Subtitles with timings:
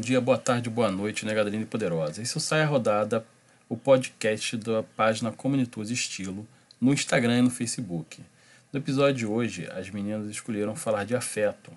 [0.00, 2.22] dia, boa tarde, boa noite, Negadrinha Poderosa.
[2.22, 3.24] Esse é o Saia Rodada,
[3.68, 6.48] o podcast da página Comunitus Estilo,
[6.80, 8.22] no Instagram e no Facebook.
[8.72, 11.70] No episódio de hoje, as meninas escolheram falar de afeto,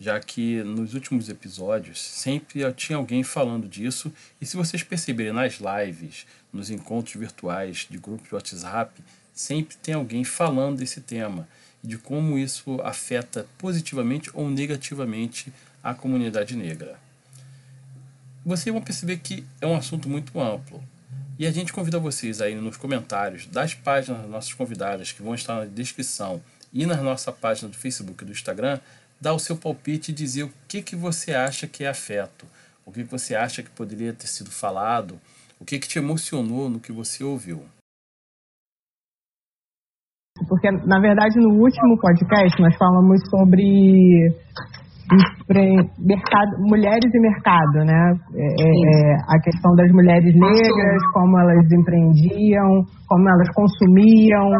[0.00, 5.60] já que nos últimos episódios sempre tinha alguém falando disso, e se vocês perceberem nas
[5.60, 9.02] lives, nos encontros virtuais de grupos de WhatsApp,
[9.34, 11.46] sempre tem alguém falando desse tema
[11.84, 15.52] de como isso afeta positivamente ou negativamente
[15.84, 17.05] a comunidade negra.
[18.46, 20.80] Vocês vão perceber que é um assunto muito amplo.
[21.36, 25.34] E a gente convida vocês aí nos comentários das páginas das nossas convidadas, que vão
[25.34, 26.40] estar na descrição,
[26.72, 28.78] e na nossa página do Facebook e do Instagram,
[29.20, 32.46] dar o seu palpite e dizer o que, que você acha que é afeto,
[32.84, 35.18] o que, que você acha que poderia ter sido falado,
[35.58, 37.64] o que, que te emocionou no que você ouviu.
[40.48, 44.32] Porque, na verdade, no último podcast nós falamos sobre
[45.98, 48.12] mercado, mulheres e mercado, né?
[48.34, 54.50] É, é, é, a questão das mulheres negras, como elas empreendiam, como elas consumiam.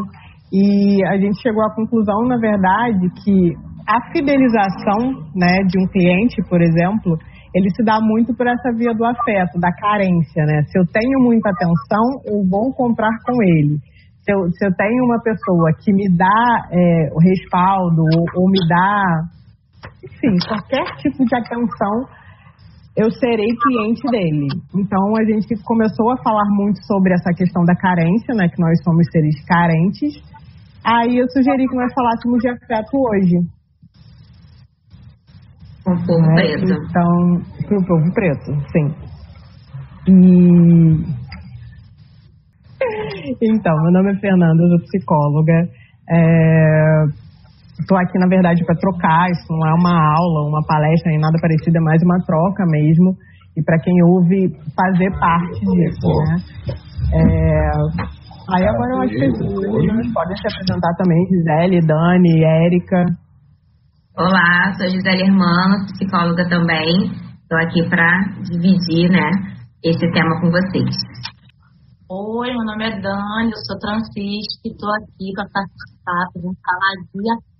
[0.53, 3.53] E a gente chegou à conclusão, na verdade, que
[3.89, 7.19] a fidelização né, de um cliente, por exemplo,
[7.55, 10.63] ele se dá muito por essa via do afeto, da carência, né?
[10.69, 13.79] Se eu tenho muita atenção, eu vou comprar com ele.
[14.23, 18.51] Se eu, se eu tenho uma pessoa que me dá é, o respaldo ou, ou
[18.51, 19.23] me dá
[20.03, 21.95] enfim, qualquer tipo de atenção,
[22.97, 24.49] eu serei cliente dele.
[24.75, 28.49] Então a gente começou a falar muito sobre essa questão da carência, né?
[28.49, 30.15] Que nós somos seres carentes.
[30.85, 33.37] Aí eu sugeri que nós falássemos de afeto hoje.
[35.87, 36.35] O povo né?
[36.35, 36.73] preto.
[36.73, 37.09] Então,
[37.69, 38.95] pro povo preto, sim.
[40.09, 41.17] E.
[43.43, 45.69] Então, meu nome é Fernanda, eu sou psicóloga.
[46.09, 47.26] É
[47.81, 49.31] Estou aqui, na verdade, para trocar.
[49.31, 53.15] Isso não é uma aula, uma palestra, nem nada parecido, é mais uma troca mesmo.
[53.56, 56.37] E para quem ouve, fazer parte disso, né?
[57.12, 58.17] É...
[58.55, 63.05] Aí agora eu acho que vocês podem se apresentar também, Gisele, Dani, Érica.
[64.17, 67.11] Olá, sou Gisele Hermano, psicóloga também.
[67.43, 68.06] Estou aqui para
[68.45, 69.31] dividir né,
[69.83, 70.95] esse tema com vocês.
[72.09, 76.95] Oi, meu nome é Dani, eu sou transista e estou aqui para participar, para falar
[77.03, 77.56] de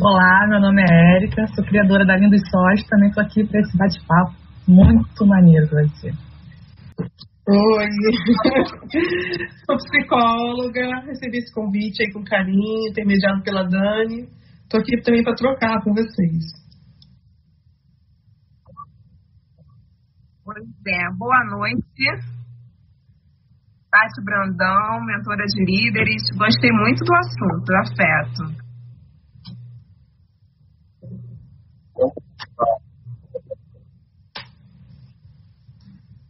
[0.00, 3.58] Olá, meu nome é Érica, sou criadora da Lindo e Sós, também estou aqui para
[3.58, 4.32] esse bate-papo
[4.68, 6.12] muito maneiro que vai ser.
[7.48, 7.90] Oi,
[9.66, 14.28] sou psicóloga, recebi esse convite aí com carinho, intermediado pela Dani.
[14.62, 16.44] Estou aqui também para trocar com vocês.
[20.44, 22.33] Pois é, boa noite.
[23.94, 26.22] Tati Brandão, mentora de líderes.
[26.36, 28.42] Gostei muito do assunto, do afeto.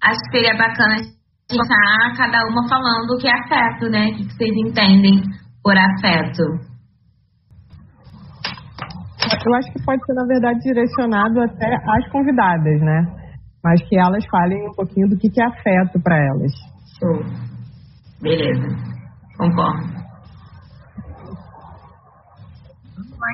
[0.02, 4.08] Acho que seria bacana estar cada uma falando o que é afeto, né?
[4.08, 5.22] O que vocês entendem
[5.62, 6.42] por afeto.
[9.46, 13.06] Eu acho que pode ser, na verdade, direcionado até às convidadas, né?
[13.64, 16.52] Mas que elas falem um pouquinho do que é afeto para elas.
[16.98, 17.53] Show.
[18.25, 18.69] Beleza.
[19.37, 19.85] Concordo.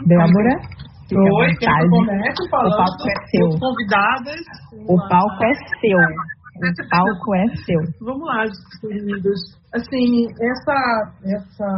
[0.07, 0.55] Débora?
[1.13, 1.55] Oi,
[1.89, 2.73] comece falando?
[2.73, 3.47] O palco é seu.
[3.61, 4.43] Convidadas.
[4.89, 6.01] O palco é seu.
[6.59, 7.81] O palco é seu.
[8.01, 8.43] Vamos lá,
[8.81, 9.41] queridos.
[9.73, 10.79] Assim, essa,
[11.25, 11.71] essa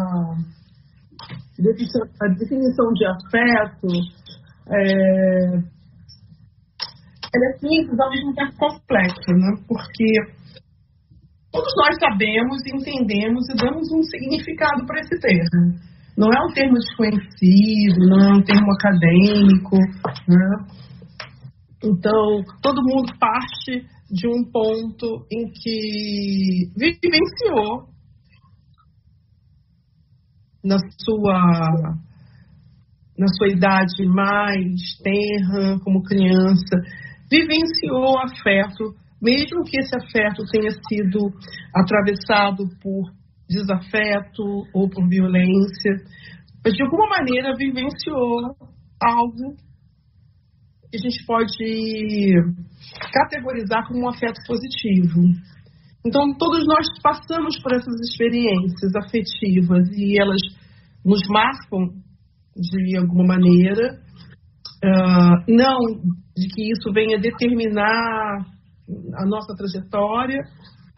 [1.58, 3.88] definição, a definição de afeto
[4.68, 5.72] é,
[7.34, 9.56] ela é simples, ao mesmo tempo complexa, né?
[9.68, 10.41] Porque
[11.52, 15.78] todos nós sabemos, entendemos e damos um significado para esse termo.
[16.16, 19.76] Não é um termo desconhecido, não é um termo acadêmico.
[20.28, 20.66] Né?
[21.84, 27.88] Então, todo mundo parte de um ponto em que vivenciou
[30.64, 31.96] na sua
[33.18, 36.76] na sua idade mais tenra, como criança,
[37.30, 41.32] vivenciou afeto mesmo que esse afeto tenha sido
[41.72, 43.12] atravessado por
[43.48, 44.42] desafeto
[44.74, 45.92] ou por violência,
[46.64, 48.56] mas de alguma maneira vivenciou
[49.00, 49.56] algo
[50.90, 52.34] que a gente pode
[53.12, 55.22] categorizar como um afeto positivo.
[56.04, 60.40] Então, todos nós passamos por essas experiências afetivas e elas
[61.04, 61.94] nos marcam
[62.56, 64.00] de alguma maneira.
[64.84, 65.78] Uh, não
[66.36, 68.46] de que isso venha determinar
[69.14, 70.40] a nossa trajetória,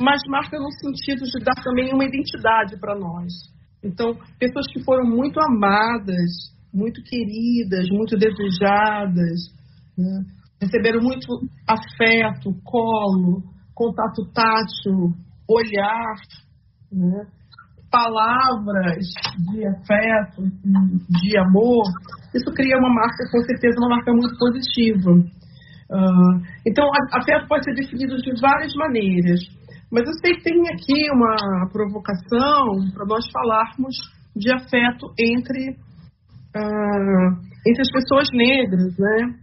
[0.01, 3.33] mas marca no sentido de dar também uma identidade para nós.
[3.83, 9.41] Então, pessoas que foram muito amadas muito queridas, muito desejadas,
[9.97, 10.25] né?
[10.61, 11.29] receberam muito
[11.69, 15.15] afeto, colo, contato tátil,
[15.49, 16.17] olhar,
[16.91, 17.27] né?
[17.91, 19.07] palavras
[19.53, 21.85] de afeto, de amor,
[22.35, 25.13] isso cria uma marca, com certeza, uma marca muito positiva.
[25.91, 29.41] Uh, então, afeto pode ser definido de várias maneiras,
[29.93, 33.95] mas eu sei que tem aqui uma provocação para nós falarmos
[34.35, 37.31] de afeto entre, uh,
[37.67, 39.35] entre as pessoas negras, né?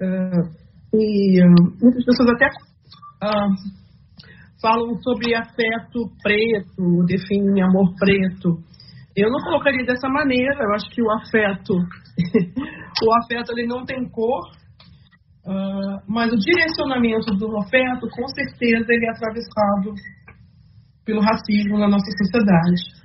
[0.00, 1.40] Uh, e
[1.82, 2.48] muitas pessoas até
[4.62, 8.58] falam sobre afeto preto, definem amor preto.
[9.16, 14.08] Eu não colocaria dessa maneira, eu acho que o afeto, o afeto ele não tem
[14.08, 14.40] cor,
[15.48, 19.94] uh, mas o direcionamento do afeto, com certeza, ele é atravessado
[21.04, 22.98] pelo racismo na nossa sociedade.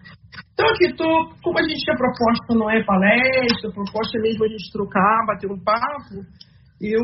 [0.53, 1.07] Então aqui, tô,
[1.41, 5.25] como a gente a proposta não é palestra, a proposta é mesmo a gente trocar,
[5.25, 6.21] bater um papo,
[6.81, 7.01] eu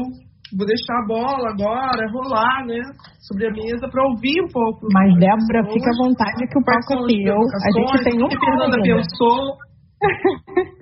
[0.57, 2.81] vou deixar a bola agora rolar, né,
[3.27, 4.87] sobre a mesa para ouvir um pouco.
[4.91, 7.31] Mas, Débora, fica à vontade que o palco é.
[7.31, 9.57] A gente tem um Fernanda pensou.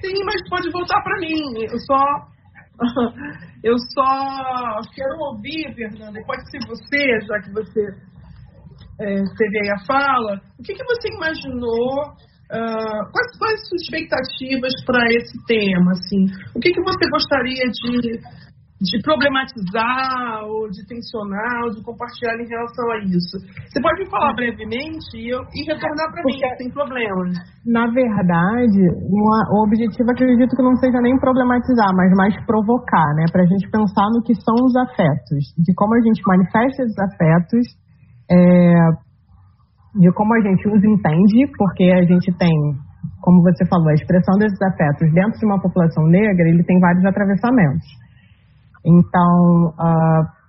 [0.00, 1.64] Sim, mas pode voltar para mim.
[1.70, 2.02] Eu só,
[3.64, 6.20] eu só quero ouvir, Fernanda.
[6.26, 7.80] Pode ser você, já que você
[9.00, 10.40] é, teve aí a fala.
[10.58, 12.14] O que, que você imaginou
[12.50, 15.92] Uh, quais, quais suas expectativas para esse tema?
[15.92, 16.26] Assim?
[16.52, 18.18] O que, que você gostaria de,
[18.80, 23.36] de problematizar, ou de tensionar, ou de compartilhar em relação a isso?
[23.68, 27.28] Você pode me falar brevemente e, eu, e retornar para mim, sem problema.
[27.68, 33.28] Na verdade, uma, o objetivo acredito que não seja nem problematizar, mas mais provocar, né?
[33.30, 36.98] Para a gente pensar no que são os afetos, de como a gente manifesta esses
[36.98, 37.64] afetos.
[38.32, 39.10] É,
[39.94, 42.54] de como a gente os entende, porque a gente tem,
[43.20, 47.04] como você falou, a expressão desses afetos dentro de uma população negra, ele tem vários
[47.04, 47.86] atravessamentos.
[48.84, 50.40] Então, uh,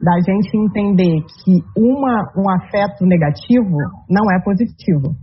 [0.00, 3.76] da gente entender que uma, um afeto negativo
[4.08, 5.16] não é positivo.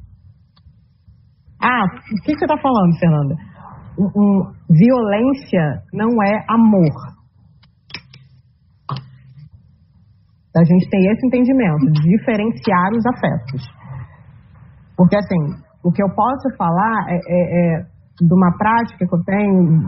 [1.61, 3.35] Ah, o que você está falando, Fernanda?
[3.97, 7.15] Um, um, violência não é amor.
[10.57, 13.61] A gente tem esse entendimento de diferenciar os afetos.
[14.97, 19.23] Porque, assim, o que eu posso falar é, é, é de uma prática que eu
[19.25, 19.83] tenho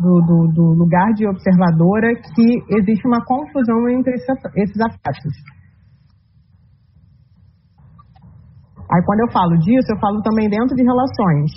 [0.00, 5.34] do, do, do, lugar de observadora que existe uma confusão entre esses afetos.
[8.90, 11.52] Aí quando eu falo disso, eu falo também dentro de relações.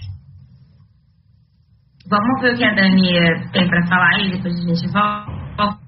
[2.10, 5.80] Vamos ver o que a Dani tem para falar e depois a gente volta.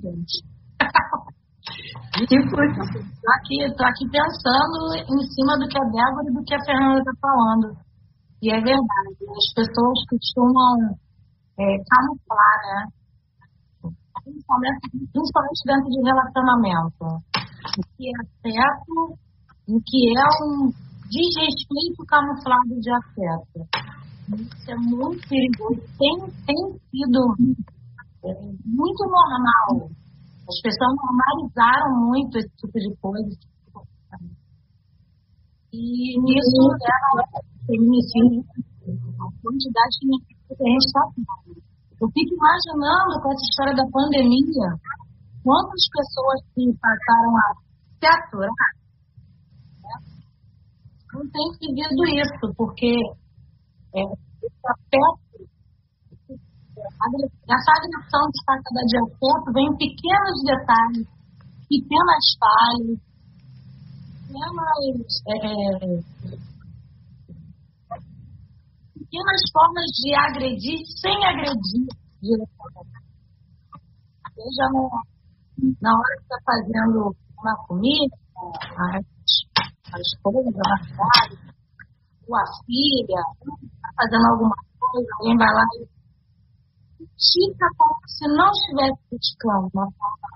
[0.00, 0.47] gente.
[2.26, 6.54] Tipo, tô aqui, tô aqui pensando em cima do que a Débora e do que
[6.54, 7.76] a Fernanda está falando.
[8.42, 10.94] E é verdade, as pessoas costumam
[11.58, 12.80] é, camuflar, né?
[14.24, 17.04] Principalmente, principalmente dentro de relacionamento.
[17.78, 19.18] O que é afeto
[19.68, 20.72] o que é um
[21.10, 23.68] desrespeito camuflado de afeto.
[24.34, 25.82] Isso é muito perigoso.
[25.98, 27.34] Tem, tem sido
[28.24, 28.34] é
[28.64, 29.90] muito normal.
[30.48, 33.36] As pessoas normalizaram muito esse tipo de coisa.
[35.70, 41.60] E nisso leva feminicídio, a quantidade de que a gente está tendo.
[42.00, 44.68] Eu fico imaginando com essa história da pandemia,
[45.44, 47.46] quantas pessoas que passaram a
[47.98, 48.72] se aturar
[49.84, 49.96] né?
[51.12, 52.94] não têm vivido isso, porque
[53.94, 55.27] é, afeto
[57.48, 58.24] essa agressão
[58.86, 61.06] de afeto vem em pequenos detalhes,
[61.68, 63.00] pequenas falhas,
[64.26, 65.98] pequenas, é, é,
[68.94, 71.86] pequenas formas de agredir sem agredir
[72.22, 72.98] diretamente.
[74.34, 74.66] Seja
[75.80, 78.16] na hora que está fazendo uma comida,
[78.94, 79.04] as,
[80.00, 80.78] esposa, a
[82.18, 83.22] filha, a filha,
[83.74, 85.97] está fazendo alguma coisa, alguém vai lá e
[86.98, 90.28] critica como se não estivesse criticando, uma forma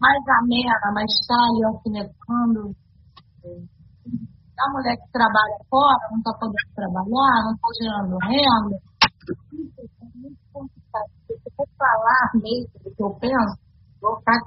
[0.00, 2.76] mais amena, mais ali alfinetando.
[4.58, 8.76] A mulher que trabalha fora, não está podendo trabalhar, não está gerando renda.
[9.54, 11.10] Isso é muito complicado.
[11.26, 13.56] Se eu falar mesmo do que eu penso,
[14.00, 14.38] vou ficar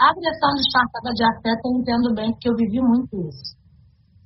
[0.00, 3.54] a agressão disfarçada de afeto eu entendo bem, porque eu vivi muito isso.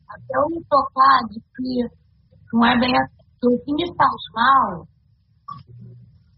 [0.09, 1.91] Até eu me tocar de que
[2.53, 3.24] não é bem assim.
[3.47, 4.89] O que me faz mal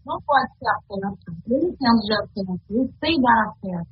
[0.05, 1.31] não pode ser afeto.
[1.47, 3.87] Eu entendo de afeto, eu sei dar afeto.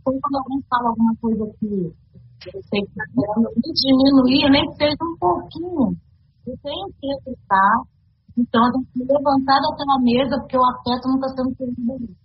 [0.00, 4.70] Então, quando alguém fala alguma coisa que eu sei que está querendo me diminuir, nem
[4.76, 5.96] seja um pouquinho,
[6.46, 7.82] eu tenho que aceitar.
[8.36, 12.16] Então, eu tenho que levantar daquela mesa, porque o afeto não está sendo perdido.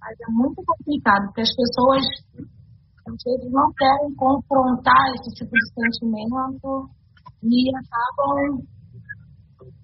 [0.00, 2.02] Mas é muito complicado, porque as pessoas
[3.06, 6.90] às vezes não querem confrontar esse tipo de sentimento
[7.42, 8.62] e acabam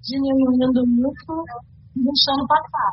[0.03, 1.35] diminuindo isso
[1.97, 2.93] e deixando passar.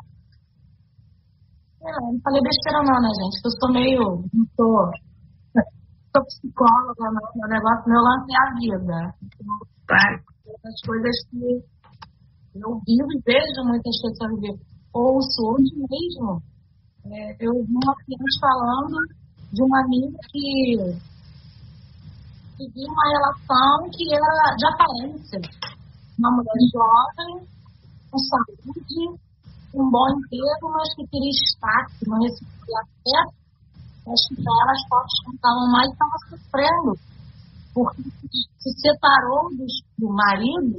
[1.81, 3.41] É, não falei besteira não, né, gente?
[3.43, 4.05] Eu sou meio.
[4.33, 4.91] Não sou,
[6.13, 7.25] sou psicóloga, não.
[7.35, 9.15] Meu negócio, meu lance é a vida.
[9.23, 10.21] Então, claro,
[10.65, 11.81] as coisas que
[12.53, 14.55] eu vivo e vejo muitas pessoas ver.
[14.93, 16.43] Ouço hoje mesmo.
[17.05, 18.97] É, eu vi uma cliente falando
[19.51, 21.10] de uma amiga que
[22.61, 25.41] vivia uma relação que era de aparência.
[26.19, 27.47] Uma mulher jovem,
[28.11, 29.17] com saúde,
[29.73, 33.33] um bom emprego, mas que queria destaque, não recebia afeto,
[34.13, 36.99] acho que para ela as fotos mais estava sofrendo,
[37.73, 38.03] porque
[38.59, 39.65] se separou do,
[39.97, 40.77] do marido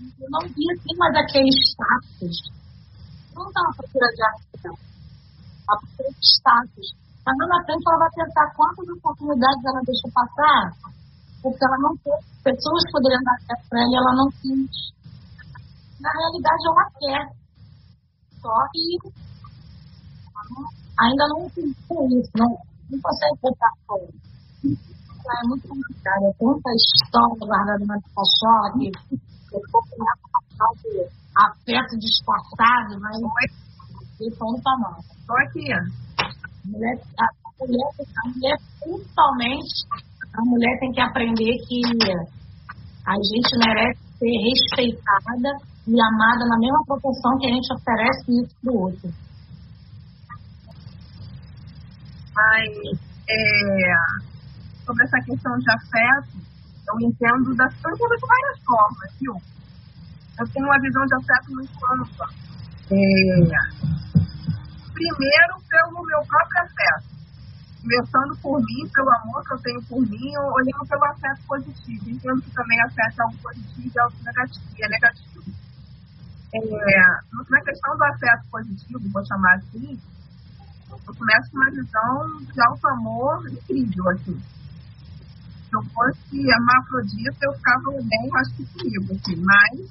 [0.00, 2.50] e não via assim mais aquele status.
[3.34, 4.78] Não estava procura de afeto,
[5.60, 7.05] estava procura de status.
[7.26, 10.62] Mas lá na frente ela vai pensar quantas oportunidades ela deixou passar,
[11.42, 14.94] porque ela não teve pessoas que poderiam dar afeto para ela e ela não quis.
[15.98, 17.36] Na realidade, ela quer
[18.46, 19.10] só que
[21.00, 22.46] ainda não entendeu isso, não,
[22.90, 24.06] não consegue botar fora.
[24.62, 28.92] É muito complicado, é tanta história guardada na cachola que
[29.52, 30.14] eu vou criar
[30.78, 31.02] de
[31.34, 33.18] afeto disfarçado, mas
[34.20, 35.00] ele pano para mão.
[35.00, 35.72] Estou aqui.
[35.72, 36.25] A
[36.66, 37.26] mulher, a,
[37.60, 39.86] mulher, a mulher, principalmente,
[40.34, 41.80] a mulher tem que aprender que
[43.06, 45.50] a gente merece ser respeitada
[45.86, 49.08] e amada na mesma proporção que a gente oferece isso para o outro.
[52.34, 53.36] Mas, é,
[54.84, 56.36] sobre essa questão de afeto,
[56.88, 59.34] eu entendo, da, eu entendo de várias formas, viu?
[60.38, 62.26] Eu tenho uma visão de afeto muito ampla.
[62.90, 64.15] É,
[64.96, 67.16] primeiro, pelo meu próprio afeto.
[67.82, 72.10] Começando por mim, pelo amor que eu tenho por mim, olhando pelo afeto positivo.
[72.10, 74.64] Entendo que também afeto é algo positivo e algo negativo.
[74.80, 75.36] É negativo
[76.54, 77.00] é,
[77.50, 79.98] na questão do afeto positivo, vou chamar assim,
[80.90, 84.38] eu começo com uma visão de alto amor incrível, assim.
[84.38, 89.36] Se eu fosse hermafrodita, eu ficava bem, acho que comigo, assim.
[89.36, 89.90] Mas,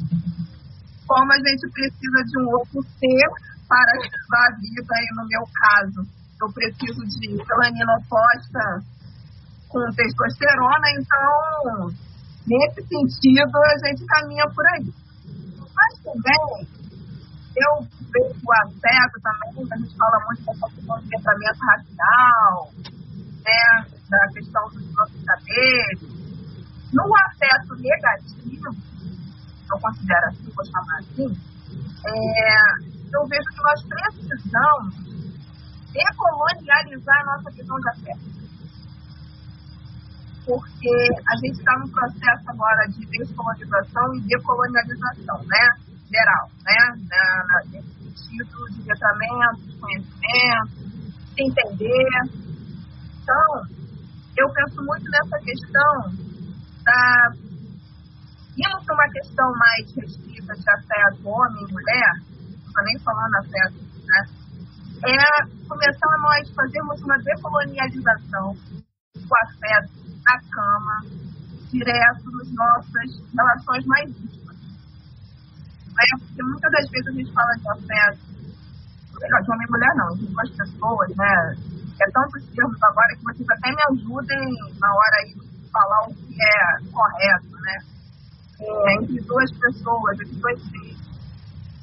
[1.06, 6.02] como a gente precisa de um outro ser para a vida, aí no meu caso,
[6.42, 8.84] eu preciso de melanina oposta
[9.70, 11.90] com testosterona, então,
[12.48, 14.94] nesse sentido, a gente caminha por aí.
[15.76, 16.68] Mas também,
[17.56, 22.72] eu vejo o afeto também, a gente fala muito dessa questão do pensamento racial,
[23.46, 26.26] né, da questão dos nossos saberes.
[26.94, 28.76] No afeto negativo,
[29.72, 31.38] eu considero assim, vou chamar assim,
[32.08, 34.96] é, eu vejo que nós precisamos
[35.92, 38.36] decolonializar a nossa visão de afeto
[40.46, 40.94] porque
[41.26, 45.66] a gente está num processo agora de descolonização e decolonialização, né?
[46.06, 46.78] Geral, né?
[47.10, 50.70] Na, na, nesse sentido de letramento, de conhecimento,
[51.34, 52.10] de entender.
[53.24, 53.66] Então,
[54.38, 56.14] eu penso muito nessa questão
[56.84, 57.32] da
[58.56, 62.14] indo para uma questão mais restrita de afeto homem e mulher,
[62.76, 64.22] estou nem falando afeto, né?
[65.06, 68.54] É começar a nós fazermos uma decolonialização
[69.16, 69.92] do afeto
[70.24, 71.02] na cama,
[71.72, 74.58] direto nas nossas relações mais íntimas.
[75.88, 76.06] Né?
[76.20, 78.20] Porque muitas das vezes a gente fala de afeto,
[79.22, 81.56] melhor de homem e mulher não, de duas pessoas, né?
[82.02, 86.14] É tantos termos agora que vocês até me ajudem na hora aí de falar o
[86.14, 87.78] que é correto, né?
[88.60, 91.05] É, entre duas pessoas, entre dois seres.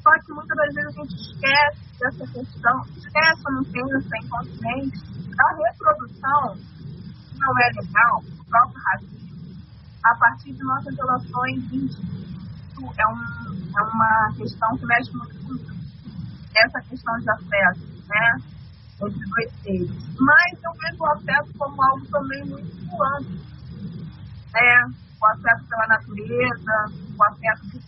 [0.03, 4.99] Só que muitas das vezes a gente esquece dessa questão, esquece não pensa inconsciente
[5.35, 6.57] da reprodução
[7.43, 9.55] não é legal, o próprio racismo,
[10.03, 12.23] a partir de nossas relações íntimas.
[12.97, 15.53] É, um, é uma questão que mexe muito com
[16.57, 18.37] essa questão de afeto, né?
[19.01, 19.89] Entre dois seres.
[20.19, 23.39] Mas eu vejo o afeto como algo também muito amplo.
[24.53, 24.93] Né?
[25.21, 26.85] O afeto pela natureza,
[27.17, 27.82] o afeto de que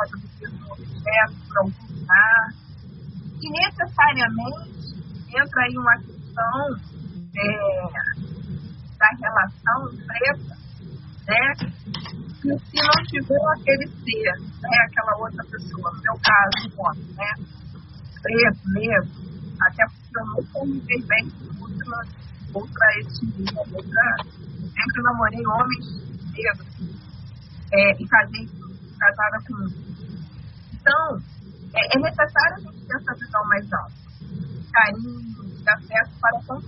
[0.00, 2.54] pode obter um objeto por algum lugar.
[3.42, 4.70] E necessariamente
[5.28, 6.76] entra aí uma questão
[7.36, 7.48] é,
[8.98, 10.56] da relação preta,
[11.26, 11.42] né?
[12.40, 14.76] E se não tiver aquele ser, né?
[14.86, 17.34] aquela outra pessoa, no meu caso, um homem, né?
[18.22, 19.10] Preto, negro,
[19.60, 22.06] até que eu me dei bem com outra,
[22.54, 24.16] outra etnia, outra.
[24.60, 25.86] Sempre namorei homens
[26.32, 26.70] negros
[27.72, 28.48] é, e casei
[29.00, 29.89] casada com.
[30.80, 31.20] Então,
[31.74, 33.92] é, é necessário a gente ter essa visão mais alta.
[34.72, 35.20] Carinho,
[35.60, 36.60] de afeto para com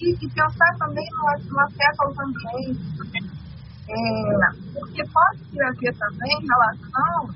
[0.00, 3.46] e, e pensar também no, no afeto aos ambientes.
[3.88, 7.34] É, porque pode haver também relação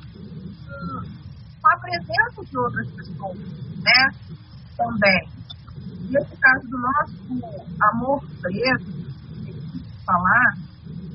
[1.60, 4.10] com a presença de outras pessoas, né?
[4.76, 5.28] Também.
[6.10, 9.00] Nesse caso do nosso amor preto,
[10.04, 10.56] falar,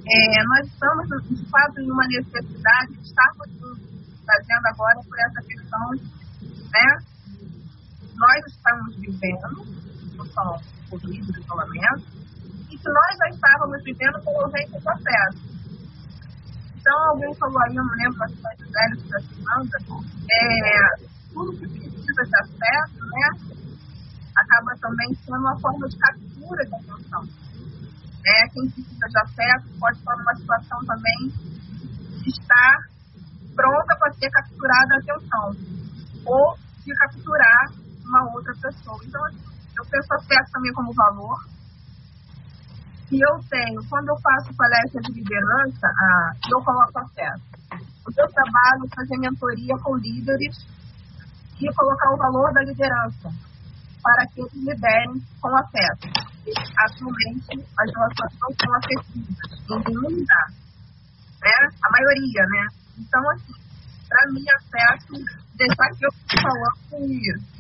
[0.08, 3.86] é, nós estamos, de fato, em uma necessidade de estarmos
[4.26, 5.92] fazendo agora por essa questão,
[6.72, 6.88] né?
[8.16, 9.66] Nós estamos vivendo,
[10.16, 12.06] não só Covid, do isolamento,
[12.70, 15.56] e que nós já estávamos vivendo com o vento do processo.
[16.76, 19.78] Então, alguém falou aí, eu não lembro bastante velho da Fernanda,
[20.32, 23.56] é, tudo que precisa de acesso, né,
[24.36, 27.24] acaba também sendo uma forma de captura de atenção.
[28.26, 31.28] É, quem precisa de acesso pode estar numa situação também
[32.22, 32.90] de estar
[33.56, 35.48] pronta para ser capturada a atenção,
[36.26, 37.72] ou de capturar
[38.06, 39.00] uma outra pessoa.
[39.04, 41.38] Então, assim, eu penso acesso também como valor,
[43.08, 47.44] que eu tenho, quando eu faço palestra de liderança, ah, eu coloco acesso.
[48.06, 50.56] O meu trabalho é fazer mentoria com líderes
[51.60, 53.30] e colocar o valor da liderança
[54.04, 56.06] para que eles liderem com acesso.
[56.78, 60.48] Atualmente, as relações não são afetivas em nenhum lugar.
[61.42, 61.70] Né?
[61.84, 62.85] A maioria, né?
[62.98, 63.54] Então, assim,
[64.08, 65.14] para mim, acesso,
[65.56, 66.12] deixar que eu
[66.42, 67.56] falando isso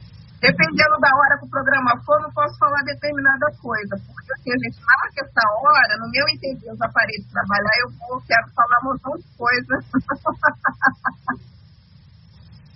[0.46, 4.58] dependendo da hora que o programa for, não posso falar determinada coisa, porque assim, a
[4.62, 8.86] gente marca essa hora, no meu entender, os aparelhos trabalhar, eu vou, quero falar um
[8.94, 9.82] montão de coisas.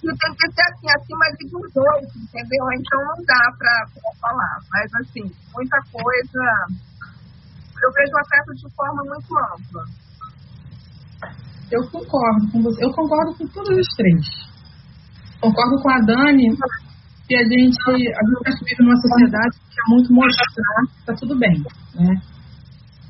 [0.01, 2.65] e tem que ser assim, acima de 18, entendeu?
[2.73, 3.85] Então não dá para
[4.19, 4.59] falar.
[4.71, 6.41] Mas assim, muita coisa.
[7.81, 9.85] Eu vejo o afeto de forma muito ampla.
[11.71, 12.83] Eu concordo com você.
[12.83, 14.25] Eu concordo com todos os três.
[15.39, 16.49] Concordo com a Dani
[17.27, 21.37] que a gente, a gente vive numa sociedade que é muito mostrar que está tudo
[21.37, 21.61] bem,
[21.95, 22.15] né?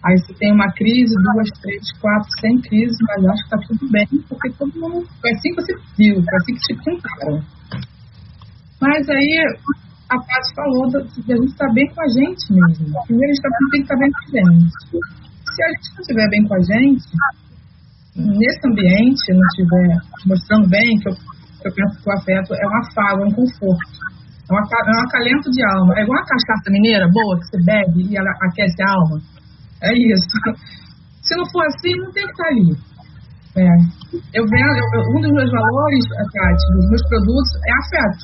[0.03, 3.91] Aí você tem uma crise, duas, três, quatro, sem crise, mas acho que está tudo
[3.91, 5.07] bem, porque todo mundo.
[5.21, 7.43] Foi assim que você viu, foi assim que te contaram.
[8.79, 9.43] Mas aí
[10.09, 13.03] a Paty falou de a gente estar tá bem com a gente mesmo.
[13.07, 14.71] Primeiro a gente tá, tem que estar tá bem com a gente.
[15.47, 17.05] Se a gente não estiver bem com a gente,
[18.15, 19.87] nesse ambiente, não estiver
[20.25, 21.15] mostrando bem, que eu,
[21.65, 23.89] eu penso que o afeto é um afago, é um conforto.
[24.49, 25.93] É, uma, é um acalento de alma.
[25.97, 29.17] É igual a cachaça mineira boa que você bebe e ela aquece a alma.
[29.83, 30.27] É isso.
[31.21, 32.73] Se não for assim, não tem que estar ali.
[33.57, 33.67] É.
[34.33, 38.23] Eu vendo, eu, um dos meus valores, Tati, dos meus produtos é afeto.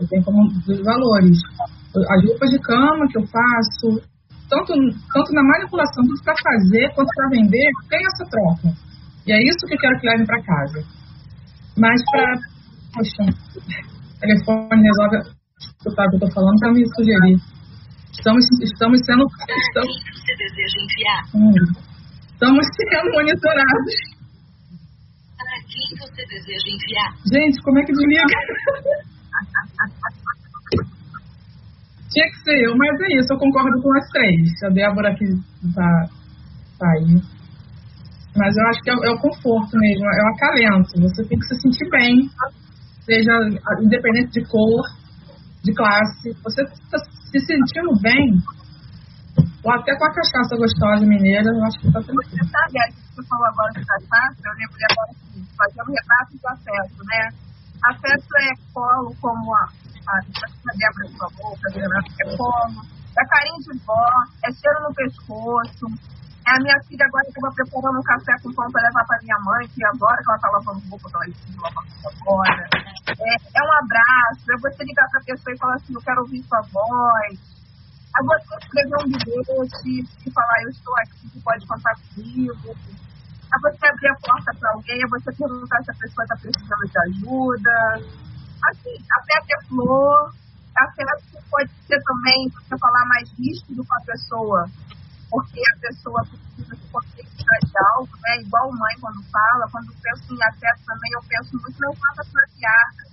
[0.00, 1.38] Eu tenho como um dos valores.
[1.96, 4.00] As roupas de cama que eu faço,
[4.48, 4.72] tanto,
[5.12, 8.87] tanto na manipulação, tudo para fazer quanto para vender, tem essa troca.
[9.28, 10.80] E é isso que eu quero que levem para casa.
[11.76, 12.32] Mas para.
[12.96, 17.36] Poxa, o telefone resolve escutar o que eu estou falando para me sugerir.
[18.10, 19.26] Estamos, estamos sendo.
[19.28, 21.22] Estamos, você deseja enviar?
[21.36, 21.52] Hum,
[22.32, 23.94] estamos sendo monitorados.
[25.36, 27.12] Para quem você deseja enviar?
[27.30, 28.24] Gente, como é que desliga?
[32.10, 34.62] Tinha que ser eu, mas é isso, eu concordo com as três.
[34.64, 35.26] A Débora aqui
[35.74, 36.08] tá,
[36.78, 37.37] tá aí.
[38.38, 40.94] Mas eu acho que é, é o conforto mesmo, é o acalento.
[41.02, 42.30] Você tem que se sentir bem,
[43.02, 43.34] seja
[43.82, 44.86] independente de cor,
[45.64, 48.38] de classe, você está se sentindo bem,
[49.64, 52.30] ou até com a cachaça gostosa mineira, eu acho que está tranquilo.
[52.30, 56.30] Você sabe, a você falou agora de cachaça, eu lembrei agora assim, fazer um retrato
[56.38, 57.22] do afeto, né?
[57.90, 62.78] Afeto é colo, como a, a, a Débora falou, a Fernanda, é colo,
[63.18, 64.06] é carinho de vó,
[64.46, 65.86] é cheiro no pescoço,
[66.48, 69.68] a minha filha agora estava preparando um café com pão para levar para minha mãe,
[69.68, 72.64] que agora que ela está lavando roupa, ela está lavando agora.
[73.08, 76.20] É, é um abraço, é você ligar para a pessoa e falar assim, eu quero
[76.22, 77.36] ouvir sua voz.
[78.08, 82.70] É você escrever um bilhete e falar, eu estou aqui, você pode contar comigo.
[83.48, 86.84] É você abrir a porta para alguém, é você perguntar se a pessoa está precisando
[86.88, 87.76] de ajuda.
[88.68, 90.32] Assim, até ter flor.
[90.76, 91.02] Até
[91.50, 94.66] pode ser também você falar mais ríspido com a pessoa
[95.30, 98.42] porque a pessoa precisa se conscientizar de algo, né?
[98.42, 103.12] Igual mãe quando fala, quando penso em afeto também, eu penso muito nas nossas matriarcas,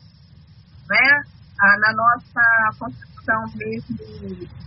[0.90, 1.36] né?
[1.60, 3.98] Ah, na nossa construção mesmo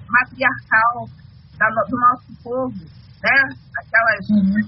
[0.09, 1.09] matriarcal
[1.59, 2.75] da, do nosso povo,
[3.23, 3.39] né?
[3.77, 4.61] Aquelas, uhum.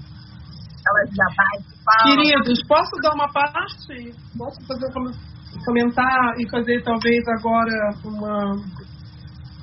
[0.79, 2.15] aquelas jabás que falam.
[2.15, 4.13] Queridos, posso dar uma parte?
[4.37, 5.31] Posso fazer um
[5.65, 8.55] comentar e fazer talvez agora uma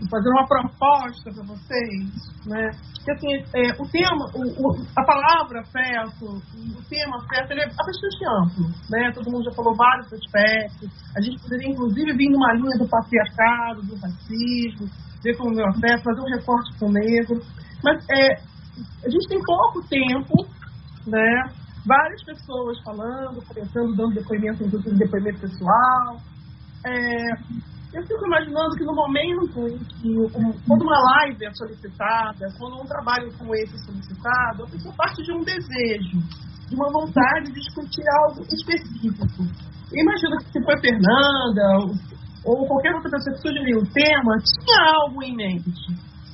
[0.06, 2.70] fazer uma proposta para vocês, né?
[3.04, 7.66] Que assim, é, o tema, o, o, a palavra afeto, o tema afeto, ele é
[7.66, 9.10] bastante amplo, né?
[9.12, 10.88] Todo mundo já falou vários aspectos.
[11.16, 14.86] A gente poderia, inclusive, vir numa linha do patriarcado, do racismo,
[15.22, 17.40] ver como o meu afeto, fazer um recorte com o negro.
[17.82, 18.34] Mas é,
[19.04, 20.46] a gente tem pouco tempo,
[21.06, 21.50] né?
[21.86, 26.18] Várias pessoas falando, comentando, dando depoimento, inclusive depoimento pessoal.
[26.86, 30.12] É, eu fico imaginando que no momento em que,
[30.66, 35.22] quando uma live é solicitada, quando um trabalho como esse é solicitado, a pessoa parte
[35.22, 36.18] de um desejo,
[36.68, 39.42] de uma vontade de discutir algo específico.
[39.90, 41.64] Eu imagino que se foi Fernanda
[42.44, 45.88] ou, ou qualquer outra pessoa que sugeriu o tema, tinha algo em mente.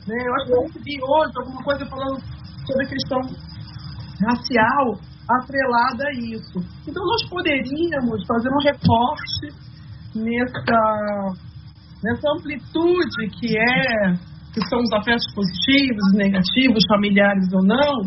[0.09, 0.17] Né?
[0.27, 2.19] Eu acho que eu recebi hoje alguma coisa falando
[2.67, 3.21] sobre a questão
[4.27, 4.99] racial
[5.31, 6.59] atrelada a isso.
[6.87, 9.65] Então, nós poderíamos fazer um recorte
[10.15, 11.44] nessa,
[12.05, 14.13] nessa amplitude que é
[14.53, 18.07] que são os afetos positivos negativos, familiares ou não,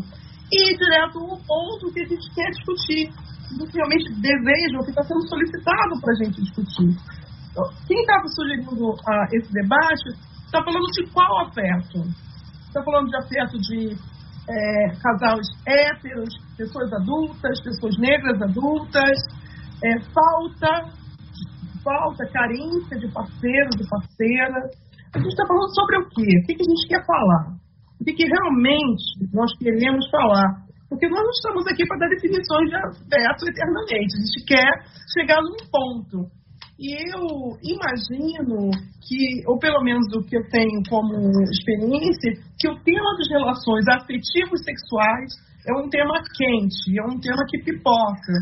[0.54, 3.10] e ir direto ao ponto que a gente quer discutir,
[3.58, 6.96] do que realmente deseja, o que está sendo solicitado para a gente discutir.
[7.88, 10.08] Quem estava sugerindo uh, esse debate
[10.46, 12.00] está falando de qual afeto?
[12.68, 13.98] Está falando de afeto de
[14.48, 19.18] é, casais héteros, pessoas adultas, pessoas negras adultas,
[19.84, 20.94] é, falta
[21.88, 24.60] falta, carência de parceiro, de parceira.
[25.16, 26.28] A gente está falando sobre o quê?
[26.28, 27.56] O que, que a gente quer falar?
[28.00, 30.68] O que, que realmente nós queremos falar?
[30.90, 34.12] Porque nós não estamos aqui para dar definições de afeto eternamente.
[34.16, 34.72] A gente quer
[35.16, 36.28] chegar num ponto.
[36.78, 38.70] E eu imagino
[39.02, 41.16] que, ou pelo menos o que eu tenho como
[41.50, 45.34] experiência, que o tema das relações afetivos sexuais
[45.68, 48.34] é um tema quente, é um tema que pipoca.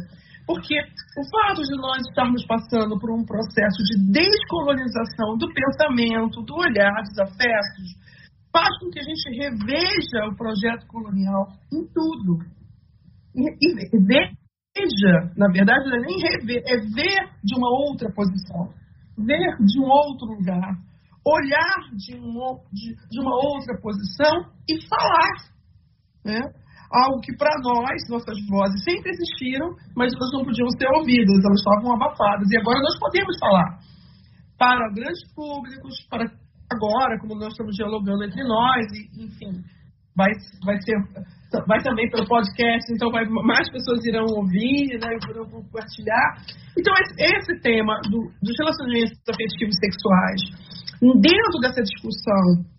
[0.45, 6.55] Porque o fato de nós estarmos passando por um processo de descolonização do pensamento, do
[6.55, 7.97] olhar, dos afetos,
[8.53, 12.45] faz com que a gente reveja o projeto colonial em tudo.
[13.35, 18.71] E, veja, na verdade, não é nem rever, é ver de uma outra posição,
[19.17, 20.77] ver de um outro lugar,
[21.25, 25.55] olhar de, um, de, de uma outra posição e falar.
[26.23, 26.39] Né?
[26.91, 31.59] Algo que para nós, nossas vozes sempre existiram, mas elas não podiam ser ouvidas, elas
[31.59, 32.49] estavam abafadas.
[32.51, 33.79] E agora nós podemos falar
[34.57, 36.25] para grandes públicos, para
[36.71, 39.61] agora, como nós estamos dialogando entre nós, e, enfim,
[40.15, 40.31] vai,
[40.65, 40.95] vai ser
[41.67, 46.35] vai também pelo podcast, então vai, mais pessoas irão ouvir, né, irão compartilhar.
[46.77, 50.41] Então, esse, tema do, dos relacionamentos afetivos sexuais,
[51.21, 52.74] dentro dessa discussão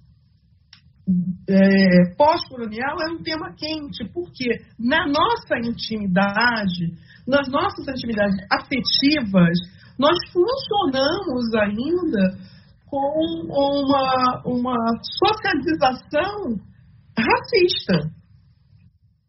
[1.49, 6.93] é, pós-colonial é um tema quente, porque na nossa intimidade,
[7.27, 9.57] nas nossas intimidades afetivas,
[9.99, 12.39] nós funcionamos ainda
[12.87, 16.57] com uma, uma socialização
[17.17, 18.16] racista.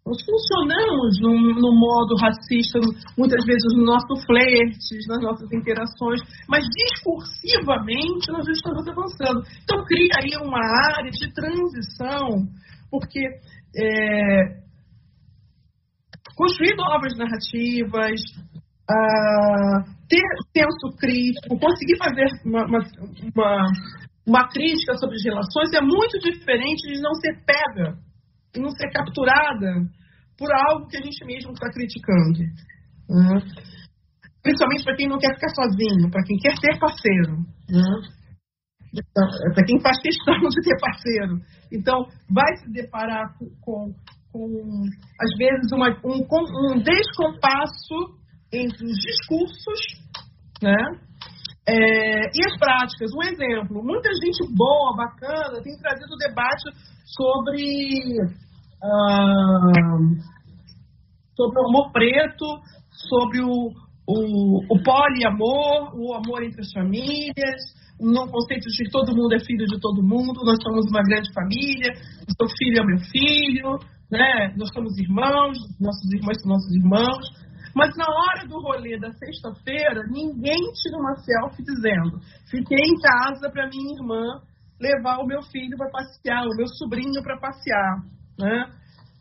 [0.08, 2.80] Nós funcionamos no, modo racista,
[3.18, 9.44] muitas vezes no nosso flerte, nas nossas interações, mas discursivamente nós estamos avançando.
[9.64, 10.64] Então, cria aí uma
[10.96, 12.48] área de transição,
[12.90, 13.20] porque
[13.76, 14.64] é,
[16.38, 18.22] construir novas narrativas,
[18.90, 20.24] uh, ter
[20.56, 22.80] senso crítico, conseguir fazer uma, uma,
[23.36, 23.66] uma,
[24.26, 28.08] uma crítica sobre as relações é muito diferente de não ser pega
[28.60, 29.68] não ser capturada
[30.38, 32.40] por algo que a gente mesmo está criticando.
[33.10, 33.42] Né?
[34.44, 37.38] Principalmente para quem não quer ficar sozinho, para quem quer ter parceiro.
[37.70, 38.18] Né?
[38.94, 41.40] Então, para quem faz questão de ter parceiro.
[41.72, 43.94] Então, vai se deparar com, com,
[44.32, 44.84] com
[45.20, 48.18] às vezes, uma, um, um descompasso
[48.52, 50.08] entre os discursos
[50.62, 50.76] né?
[51.68, 53.12] É, e as práticas.
[53.14, 56.64] Um exemplo: muita gente boa, bacana, tem trazido debate
[57.06, 58.16] sobre
[61.36, 62.46] sobre o amor preto,
[63.10, 63.72] sobre o,
[64.08, 67.62] o, o poliamor, o amor entre as famílias,
[68.00, 71.32] no conceito de que todo mundo é filho de todo mundo, nós somos uma grande
[71.34, 71.94] família,
[72.28, 73.80] o seu filho é meu filho,
[74.12, 74.54] né?
[74.56, 77.48] nós somos irmãos, nossos irmãos são nossos irmãos.
[77.76, 83.52] Mas na hora do rolê da sexta-feira, ninguém tira uma selfie dizendo: fiquei em casa
[83.52, 84.42] para minha irmã
[84.80, 88.17] levar o meu filho para passear, o meu sobrinho para passear.
[88.38, 88.66] Né?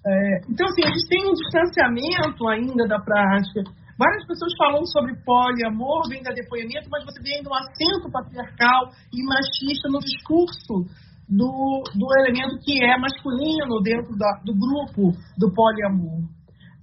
[0.07, 3.63] É, então, assim, a gente tem um distanciamento ainda da prática.
[3.99, 8.93] Várias pessoas falam sobre poliamor, vem da depoimento, mas você vê ainda um acento patriarcal
[9.13, 10.85] e machista no discurso
[11.29, 16.23] do, do elemento que é masculino dentro da, do grupo do poliamor.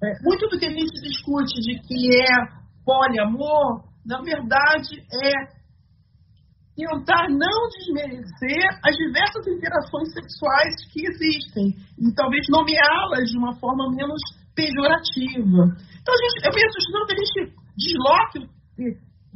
[0.03, 5.62] É, muito do que a gente discute de que é poliamor, na verdade, é
[6.75, 13.91] tentar não desmerecer as diversas interações sexuais que existem e talvez nomeá-las de uma forma
[13.95, 14.21] menos
[14.55, 15.69] pejorativa.
[16.01, 16.73] Então, gente, eu penso
[17.07, 18.39] que a gente desloque,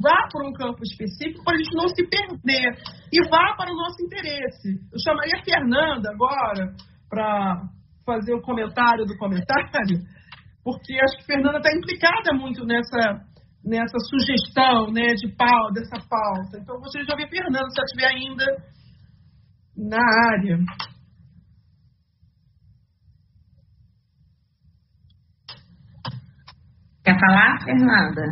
[0.00, 2.74] vá para um campo específico para a gente não se perder
[3.12, 4.78] e vá para o nosso interesse.
[4.92, 6.74] Eu chamaria a Fernanda agora
[7.08, 7.68] para
[8.04, 9.66] fazer o comentário do comentário,
[10.64, 13.27] porque acho que a Fernanda está implicada muito nessa
[13.68, 16.58] nessa sugestão né, de pau, dessa pauta.
[16.58, 18.44] Então, você já vê Fernando, se ela estiver ainda
[19.76, 20.02] na
[20.32, 20.58] área.
[27.04, 28.22] Quer falar, Fernanda?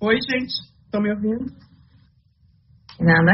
[0.00, 0.54] Oi, gente.
[0.84, 1.52] Estão me ouvindo?
[2.96, 3.32] Fernanda?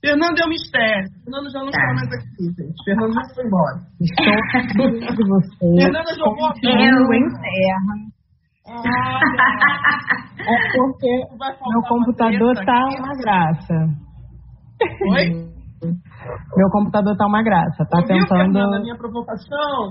[0.00, 1.08] Fernando é um mistério.
[1.24, 1.78] Fernando já não tá.
[1.78, 2.84] está mais aqui, gente.
[2.84, 3.80] Fernando já foi embora.
[4.00, 5.82] Estou de você.
[5.82, 8.12] Fernanda jogou a bola em terra.
[10.42, 11.12] É porque
[11.70, 13.74] meu computador tá uma graça.
[15.10, 15.52] Oi?
[16.56, 17.84] Meu computador tá uma graça.
[17.90, 18.52] Tá Ouviu, tentando.
[18.52, 19.90] Fernanda, minha provocação?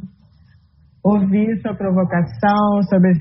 [1.03, 3.13] Ouvir sua provocação sobre,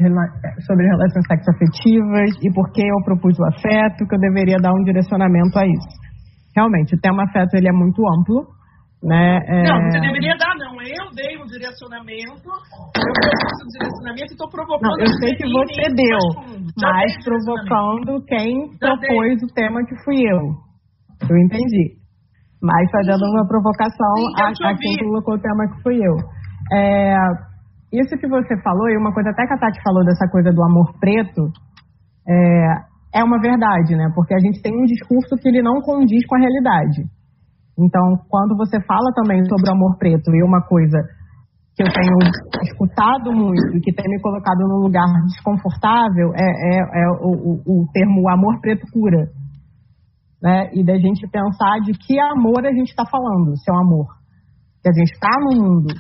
[0.67, 4.85] sobre relações sexoafetivas e por que eu propus o afeto, que eu deveria dar um
[4.85, 6.01] direcionamento a isso.
[6.55, 8.61] Realmente, o tema afeto ele é muito amplo
[9.03, 9.41] né?
[9.47, 9.63] É...
[9.63, 10.80] Não, você deveria dar, não.
[11.11, 14.95] Eu dei um direcionamento, eu propus um direcionamento e estou provocando.
[14.95, 16.23] Não, eu sei que você deu,
[16.79, 19.43] mas provocando quem Já propôs dei.
[19.43, 20.55] o tema que fui eu.
[21.29, 21.99] Eu entendi.
[22.63, 24.15] Mas fazendo uma provocação
[24.55, 26.15] Sim, a, a quem colocou o tema que fui eu.
[26.73, 27.17] É,
[27.93, 30.63] isso que você falou, e uma coisa até que a Tati falou dessa coisa do
[30.63, 31.51] amor preto,
[32.29, 34.13] é, é uma verdade, né?
[34.15, 37.03] Porque a gente tem um discurso que ele não condiz com a realidade.
[37.79, 40.99] Então, quando você fala também sobre o amor preto, e uma coisa
[41.77, 42.17] que eu tenho
[42.63, 47.83] escutado muito e que tem me colocado num lugar desconfortável é, é, é o, o,
[47.83, 49.29] o, termo amor preto cura.
[50.43, 50.71] Né?
[50.75, 54.07] E da gente pensar de que amor a gente está falando, se é amor.
[54.83, 55.95] Que a gente está num mundo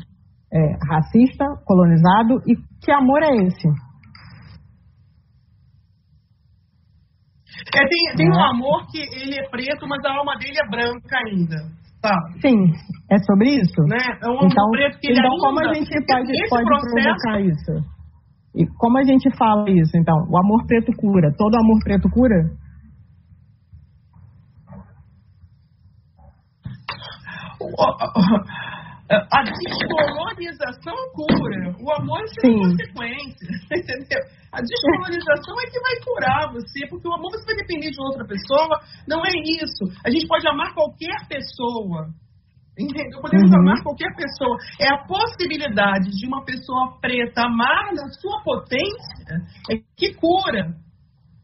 [0.52, 0.58] é,
[0.90, 3.68] racista, colonizado, e que amor é esse?
[7.74, 8.50] É, tem, tem um né?
[8.54, 11.56] amor que ele é preto, mas a alma dele é branca ainda.
[12.00, 12.16] Tá.
[12.40, 12.72] Sim,
[13.10, 13.82] é sobre isso.
[13.86, 13.98] Né?
[14.22, 16.94] É um amor então, preto que então ele como a gente pode, pode processo...
[16.94, 18.00] provocar isso?
[18.54, 20.16] E como a gente fala isso, então?
[20.28, 21.30] O amor preto cura.
[21.36, 22.50] Todo amor preto cura?
[29.10, 31.74] A descolonização cura.
[31.80, 33.48] O amor é consequência.
[33.70, 34.39] Entendeu?
[34.52, 38.26] A descolonização é que vai curar você, porque o amor você vai depender de outra
[38.26, 38.82] pessoa.
[39.06, 39.86] Não é isso.
[40.04, 42.10] A gente pode amar qualquer pessoa.
[42.78, 43.20] Entendeu?
[43.20, 43.60] Podemos uhum.
[43.60, 44.56] amar qualquer pessoa.
[44.80, 49.38] É a possibilidade de uma pessoa preta amar na sua potência
[49.70, 50.74] é que cura.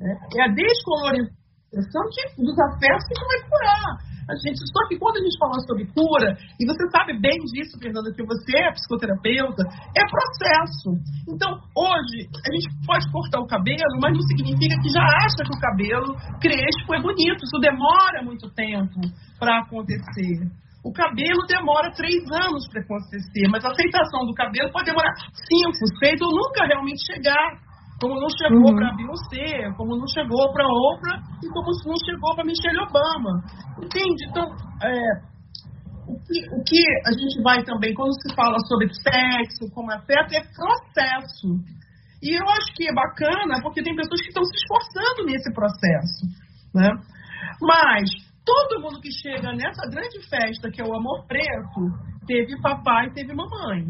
[0.01, 4.16] É a descolonização que, dos afetos que vai curar.
[4.27, 7.79] A gente, só que quando a gente fala sobre cura, e você sabe bem disso,
[7.79, 9.63] Fernanda, que você é psicoterapeuta,
[9.95, 10.99] é processo.
[11.31, 15.55] Então, hoje, a gente pode cortar o cabelo, mas não significa que já acha que
[15.55, 16.11] o cabelo
[16.43, 17.39] crespo é bonito.
[17.39, 18.99] Isso demora muito tempo
[19.39, 20.43] para acontecer.
[20.83, 25.83] O cabelo demora três anos para acontecer, mas a aceitação do cabelo pode demorar cinco,
[25.99, 27.66] seis ou nunca realmente chegar
[28.01, 28.77] como não chegou uhum.
[28.77, 33.43] para Beyoncé, como não chegou para Oprah e como não chegou para Michelle Obama.
[33.83, 34.29] Entende?
[34.29, 34.45] Então,
[34.83, 35.37] é,
[36.07, 40.35] o, que, o que a gente vai também, quando se fala sobre sexo, como afeto,
[40.35, 41.49] é processo.
[42.23, 46.27] E eu acho que é bacana porque tem pessoas que estão se esforçando nesse processo.
[46.75, 46.91] Né?
[47.63, 48.11] Mas
[48.45, 51.81] todo mundo que chega nessa grande festa, que é o amor preto,
[52.27, 53.87] teve papai e teve mamãe.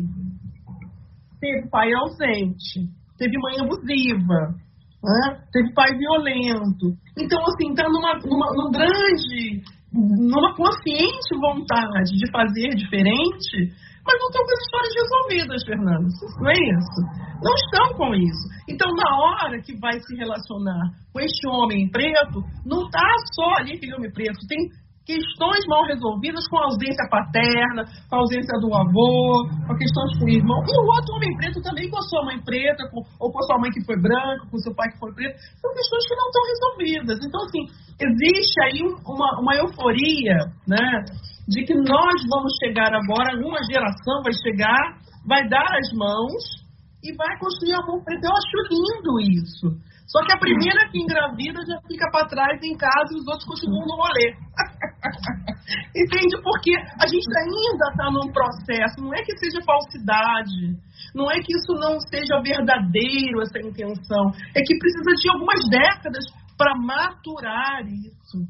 [1.41, 2.87] Teve pai ausente
[3.19, 4.55] teve mãe abusiva,
[5.03, 5.41] né?
[5.53, 6.93] teve pai violento.
[7.19, 13.73] Então, assim, está numa, numa, num grande, numa consciente vontade de fazer diferente,
[14.07, 16.09] mas não estão com as histórias resolvidas, Fernando.
[16.39, 17.01] Não é isso?
[17.43, 18.49] Não estão com isso.
[18.69, 23.75] Então, na hora que vai se relacionar com este homem preto, não está só ali
[23.75, 24.69] aquele homem preto, tem
[25.07, 30.27] questões mal resolvidas com a ausência paterna, com a ausência do avô, com questões com
[30.27, 30.59] o irmão.
[30.67, 33.47] E o outro homem preto também com a sua mãe preta, com, ou com a
[33.47, 35.39] sua mãe que foi branca, com o seu pai que foi preto.
[35.63, 37.19] São questões que não estão resolvidas.
[37.23, 37.63] Então, assim,
[38.03, 41.07] existe aí uma, uma euforia, né?
[41.47, 46.67] De que nós vamos chegar agora, uma geração vai chegar, vai dar as mãos
[46.99, 48.27] e vai construir amor preto.
[48.27, 49.86] Eu acho lindo isso.
[50.07, 53.45] Só que a primeira que engravida já fica para trás em casa e os outros
[53.45, 54.39] continuam no rolê.
[55.97, 56.39] Entende?
[56.43, 60.79] Porque a gente ainda está num processo, não é que seja falsidade,
[61.15, 66.25] não é que isso não seja verdadeiro, essa intenção, é que precisa de algumas décadas
[66.57, 68.47] para maturar isso.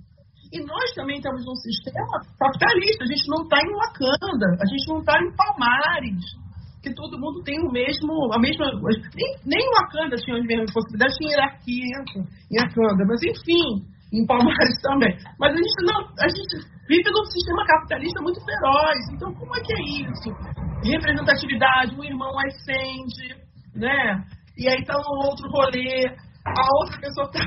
[0.52, 3.02] E nós também estamos num sistema capitalista.
[3.02, 6.45] A gente não está em Wakanda, a gente não está em Palmares,
[6.86, 8.70] que todo mundo tem o mesmo, a mesma.
[9.18, 11.98] Nem, nem em Wakanda tinha a mesma possibilidade, tinha hierarquia
[12.46, 13.82] em Wakanda, mas enfim,
[14.14, 15.10] em Palmares também.
[15.38, 16.00] Mas a gente não.
[16.22, 16.54] A gente
[16.86, 19.00] vive num sistema capitalista muito feroz.
[19.12, 20.30] Então, como é que é isso?
[20.84, 23.34] Representatividade, um irmão ascende,
[23.74, 24.22] né?
[24.56, 26.06] E aí tá no outro rolê
[26.46, 27.40] a outra pessoa tá,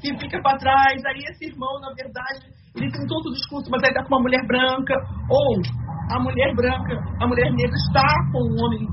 [0.00, 3.82] que fica para trás, aí esse irmão, na verdade, ele tem todo o discurso, mas
[3.84, 4.94] aí tá com uma mulher branca,
[5.30, 5.62] ou
[6.10, 8.86] a mulher branca, a mulher negra está com um homem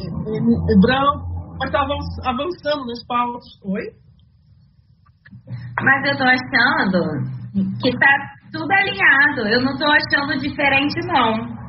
[0.00, 1.82] eh, eh, branco, mas está
[2.28, 3.44] avançando nos pautas.
[3.64, 3.82] Oi?
[5.80, 7.00] Mas eu tô achando
[7.80, 8.12] que tá
[8.52, 9.48] tudo alinhado.
[9.48, 11.62] Eu não tô achando diferente, não.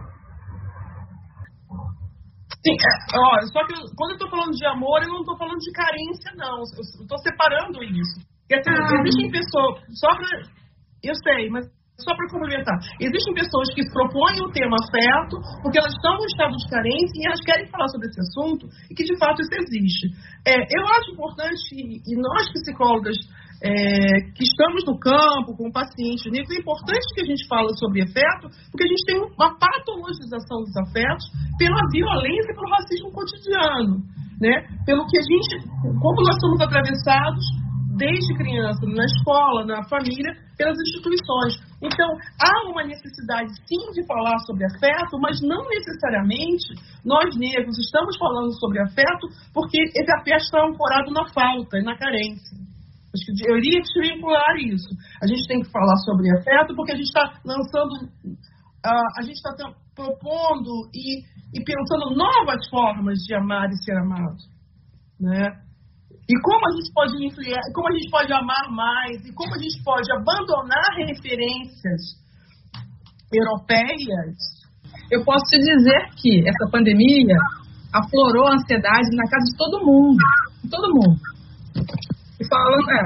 [2.64, 5.60] Sim, é, ó, só que quando eu tô falando de amor, eu não tô falando
[5.60, 6.60] de carência, não.
[6.60, 8.22] Eu tô separando isso.
[8.48, 9.02] Porque assim, ah.
[9.02, 10.28] existem pessoas, só pra,
[11.04, 11.66] eu sei, mas
[12.02, 16.58] só para complementar, existem pessoas que propõem o tema afeto porque elas estão em estado
[16.58, 20.10] de carência e elas querem falar sobre esse assunto e que de fato isso existe.
[20.46, 23.16] É, eu acho importante, e nós psicólogas
[23.64, 28.50] é, que estamos no campo com pacientes é importante que a gente fale sobre afeto,
[28.68, 34.04] porque a gente tem uma patologização dos afetos pela violência e pelo racismo cotidiano,
[34.42, 34.68] né?
[34.86, 37.46] Pelo que a gente, como nós somos atravessados
[37.96, 41.62] desde criança, na escola, na família, pelas instituições.
[41.82, 42.10] Então,
[42.42, 46.74] há uma necessidade, sim, de falar sobre afeto, mas não necessariamente
[47.06, 51.98] nós negros estamos falando sobre afeto porque esse afeto está ancorado na falta e na
[51.98, 52.58] carência.
[53.14, 54.90] Acho que eu iria desvincular isso.
[55.22, 59.36] A gente tem que falar sobre afeto porque a gente está lançando, uh, a gente
[59.36, 59.54] está
[59.94, 61.22] propondo e,
[61.54, 64.38] e pensando novas formas de amar e ser amado.
[65.20, 65.64] Né?
[66.30, 69.58] E como a gente pode influir, como a gente pode amar mais, e como a
[69.58, 72.16] gente pode abandonar referências
[73.34, 74.36] europeias.
[75.12, 77.36] Eu posso te dizer que essa pandemia
[77.94, 80.18] aflorou a ansiedade na casa de todo mundo.
[80.64, 81.34] De todo mundo
[82.50, 83.04] falando é,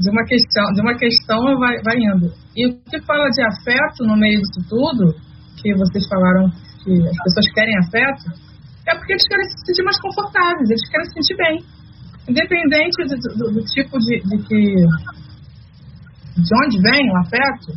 [0.00, 2.32] de uma questão, de uma questão vai, vai indo.
[2.56, 5.12] E o que fala de afeto no meio disso tudo,
[5.60, 6.50] que vocês falaram
[6.84, 8.24] que as pessoas querem afeto,
[8.88, 11.75] é porque eles querem se sentir mais confortáveis, eles querem se sentir bem.
[12.28, 14.60] Independente do, do, do tipo de, de que
[16.36, 17.72] de onde vem o afeto,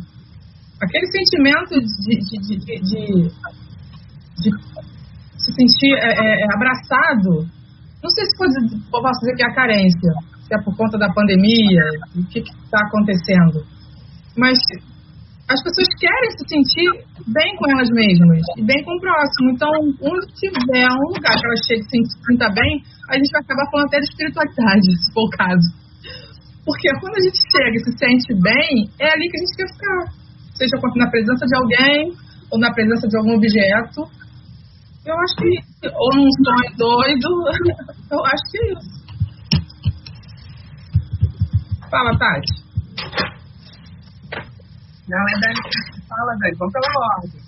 [0.82, 3.30] aquele sentimento de, de, de,
[4.40, 4.50] de,
[5.38, 7.48] se sentir é, é, abraçado
[8.02, 8.56] não sei se pode,
[8.90, 10.10] posso dizer que é a carência,
[10.40, 11.84] se é por conta da pandemia,
[12.16, 13.60] o que está acontecendo.
[14.36, 14.56] Mas
[15.48, 16.88] as pessoas querem se sentir
[17.28, 19.52] bem com elas mesmas e bem com o próximo.
[19.52, 19.68] Então,
[20.00, 21.76] onde tiver um lugar que elas se
[22.24, 25.68] sinta bem, a gente vai acabar falando até de espiritualidade, se for o caso.
[26.64, 29.68] Porque quando a gente chega e se sente bem, é ali que a gente quer
[29.74, 30.00] ficar.
[30.54, 32.12] Seja na presença de alguém
[32.52, 34.06] ou na presença de algum objeto
[35.04, 35.48] eu acho que.
[35.88, 37.28] Ou num sonho doido.
[38.10, 38.90] Eu acho que é isso.
[41.90, 42.54] Fala, Tati.
[45.08, 46.56] Não, é Dani que fala, Dani.
[46.58, 47.40] Vamos pela ordem.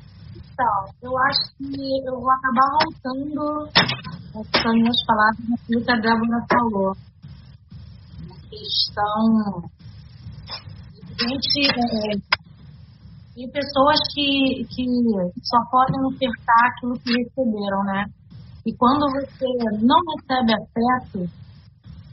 [0.56, 3.68] Então, eu acho que eu vou acabar voltando
[4.34, 6.96] as minhas palavras naquilo que a Débora falou.
[8.26, 9.68] Na questão
[11.20, 12.16] gente é,
[13.36, 14.86] e pessoas que, que
[15.42, 18.06] só podem ofertar aquilo que receberam, né?
[18.64, 19.46] E quando você
[19.84, 21.30] não recebe afeto,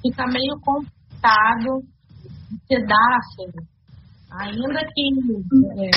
[0.02, 1.82] fica meio complicado
[2.52, 3.64] você dar afeto.
[4.32, 5.14] Ainda que
[5.80, 5.92] é,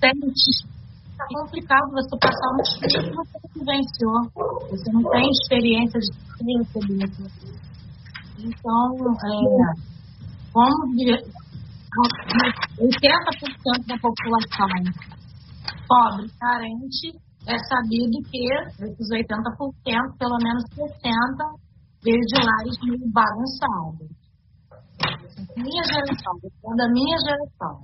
[0.00, 0.77] tente,
[1.18, 4.30] fica complicado você passar um espírito que você não vivenciou.
[4.70, 6.12] Você não tem experiência de
[6.58, 7.26] receber isso.
[8.38, 9.20] Então, é,
[10.52, 14.68] como 80% da população
[15.88, 17.18] pobre, carente,
[17.48, 18.46] é sabido que
[18.84, 21.58] esses 80%, pelo menos 60%,
[22.04, 24.06] veio de lares meio bagunçados.
[25.56, 26.38] Minha geração,
[26.76, 27.82] da minha geração.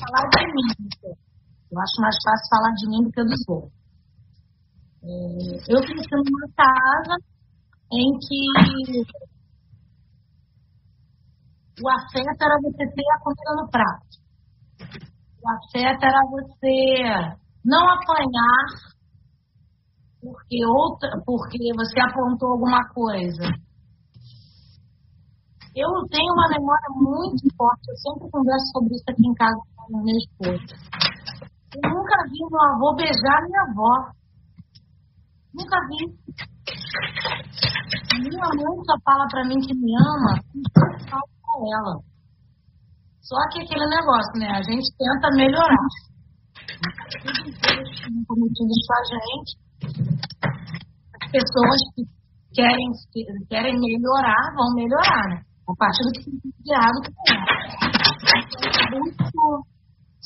[0.00, 0.68] Falar de mim,
[1.76, 3.72] eu acho mais fácil falar de mim do que dos outros.
[5.04, 5.08] É,
[5.68, 7.16] eu cresci numa casa
[7.92, 8.40] em que
[11.82, 14.16] o afeto era você ter a comida no prato.
[15.42, 18.96] O afeto era você não apanhar
[20.18, 23.44] porque, outra, porque você aprontou alguma coisa.
[25.76, 29.98] Eu tenho uma memória muito forte, eu sempre converso sobre isso aqui em casa com
[29.98, 31.15] a minha esposa.
[31.74, 34.12] Eu nunca vi meu avô beijar minha avó.
[35.54, 36.00] Nunca vi.
[38.22, 40.62] Minha mãe só fala pra mim que me ama e
[41.10, 41.94] falo pra ela.
[43.20, 44.48] Só que aquele negócio, né?
[44.50, 45.86] A gente tenta melhorar.
[48.28, 49.50] Cometidos com a gente.
[51.20, 52.02] As pessoas que
[52.54, 52.90] querem,
[53.48, 55.42] querem melhorar, vão melhorar, né?
[55.68, 56.30] A partir do que
[56.70, 57.44] errado com ela.
[58.92, 59.66] Eu busco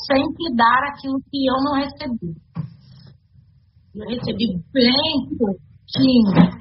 [0.06, 2.34] sempre dar aquilo que eu não recebi.
[3.94, 6.60] Eu recebi bem pouquinho.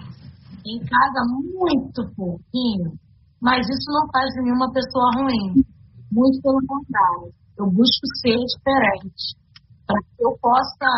[0.66, 2.94] Em casa, muito pouquinho.
[3.42, 5.64] Mas isso não faz de mim uma pessoa ruim.
[6.12, 7.32] Muito pelo contrário.
[7.58, 9.38] Eu busco ser diferente.
[9.86, 10.90] Para que eu possa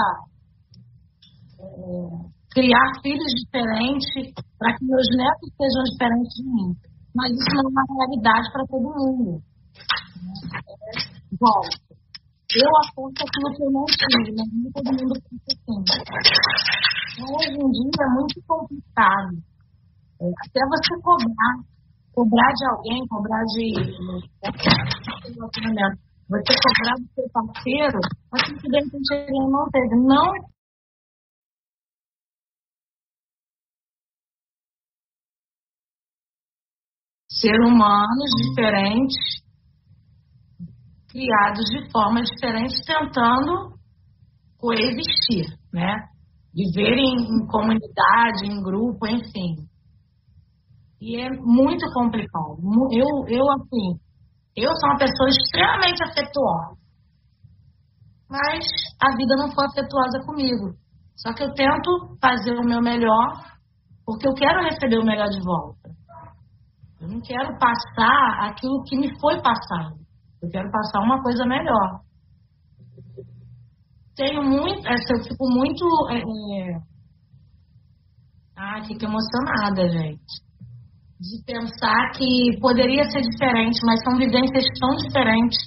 [1.59, 1.65] é,
[2.51, 6.75] criar filhos diferentes, para que meus netos sejam diferentes de mim.
[7.15, 9.41] Mas isso não é uma realidade para todo mundo.
[10.67, 11.90] É, volto
[12.59, 15.79] eu aposto aquilo que eu não tive, mas nem todo mundo pensa assim.
[17.21, 19.37] Hoje em dia é muito complicado.
[20.19, 21.55] É, até você cobrar,
[22.13, 23.71] cobrar de alguém, cobrar de
[26.29, 27.99] você cobrar do seu parceiro,
[28.61, 29.95] que de ele não teve.
[29.95, 30.51] Não
[37.29, 39.40] ser humanos diferentes
[41.11, 43.75] criados de forma diferente, tentando
[44.57, 46.07] coexistir, né?
[46.53, 49.67] Viver em comunidade, em grupo, enfim.
[51.01, 52.57] E é muito complicado.
[52.91, 53.99] Eu, eu, assim,
[54.55, 56.77] eu sou uma pessoa extremamente afetuosa.
[58.29, 58.65] Mas
[59.01, 60.75] a vida não foi afetuosa comigo.
[61.15, 63.33] Só que eu tento fazer o meu melhor,
[64.05, 65.89] porque eu quero receber o melhor de volta.
[66.99, 70.01] Eu não quero passar aquilo que me foi passado.
[70.41, 72.01] Eu quero passar uma coisa melhor.
[74.15, 75.85] Tenho muito, é, eu fico muito.
[76.09, 76.77] É, é...
[78.57, 80.41] Ah, fico emocionada, gente.
[81.19, 85.57] De pensar que poderia ser diferente, mas são vivências tão diferentes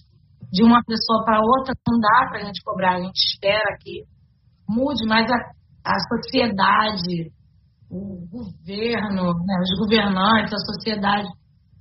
[0.52, 2.96] de uma pessoa para outra, não dá para a gente cobrar.
[2.96, 4.04] A gente espera que
[4.68, 5.36] mude, mas a,
[5.84, 7.32] a sociedade,
[7.90, 11.28] o governo, né, os governantes, a sociedade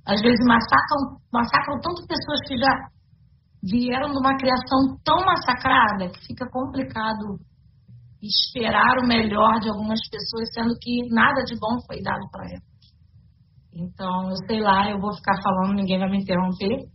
[0.06, 2.72] às vezes massacram, massacram tanto pessoas que já
[3.62, 7.38] vieram de uma criação tão massacrada que fica complicado
[8.22, 12.74] esperar o melhor de algumas pessoas, sendo que nada de bom foi dado para elas.
[13.74, 16.86] Então, eu sei lá, eu vou ficar falando, ninguém vai me interromper.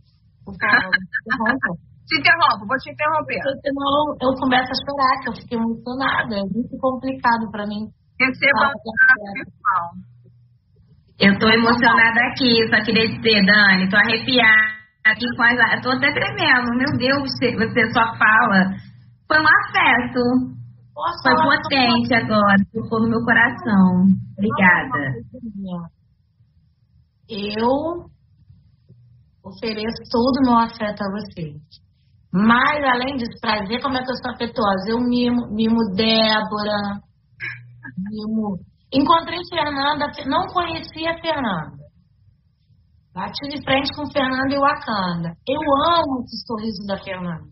[0.44, 0.90] Por favor,
[2.10, 3.38] Te interrompo, vou te interromper.
[3.62, 6.34] Senão eu começo a chorar, que eu fiquei emocionada.
[6.34, 7.86] É muito complicado para mim.
[8.18, 9.94] Receba o pessoal.
[11.20, 15.74] Eu tô emocionada aqui, só queria dizer, Dani, tô arrepiada aqui com as.
[15.74, 18.72] Eu tô até tremendo, meu Deus, você só fala.
[19.28, 20.22] Foi um afeto.
[20.94, 24.06] Posso Foi potente agora, ficou no meu coração.
[24.38, 25.12] Obrigada.
[27.28, 28.06] Eu
[29.44, 31.56] ofereço todo o meu afeto a vocês.
[32.32, 37.00] Mas, além disso, pra ver como é que eu sou afetuosa, eu mimo, mimo Débora,
[38.10, 38.58] mimo
[38.92, 41.78] Encontrei Fernanda, não conhecia Fernanda.
[43.14, 45.34] Bati de frente com Fernanda e Wakanda.
[45.46, 45.60] Eu
[45.94, 47.46] amo esse sorriso da Fernanda.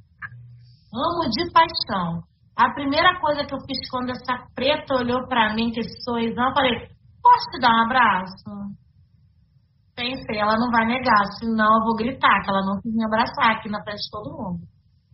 [0.95, 2.23] Amo de paixão.
[2.57, 6.49] A primeira coisa que eu fiz quando essa preta olhou para mim com esse sorrisão,
[6.49, 6.89] eu falei:
[7.23, 8.51] Posso te dar um abraço?
[9.95, 13.51] Pensei, ela não vai negar, senão eu vou gritar, que ela não quis me abraçar
[13.51, 14.61] aqui na frente de todo mundo.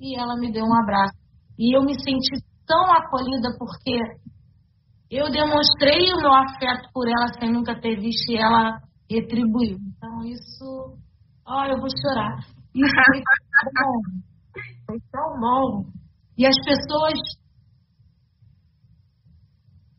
[0.00, 1.16] E ela me deu um abraço.
[1.58, 3.98] E eu me senti tão acolhida porque
[5.16, 9.78] eu demonstrei o meu afeto por ela sem nunca ter visto e ela retribuiu.
[9.78, 10.98] Então, isso.
[11.46, 12.38] Ó, oh, eu vou chorar.
[12.74, 14.00] Isso foi tão bom.
[14.86, 15.90] Foi tão bom.
[16.36, 17.14] E as pessoas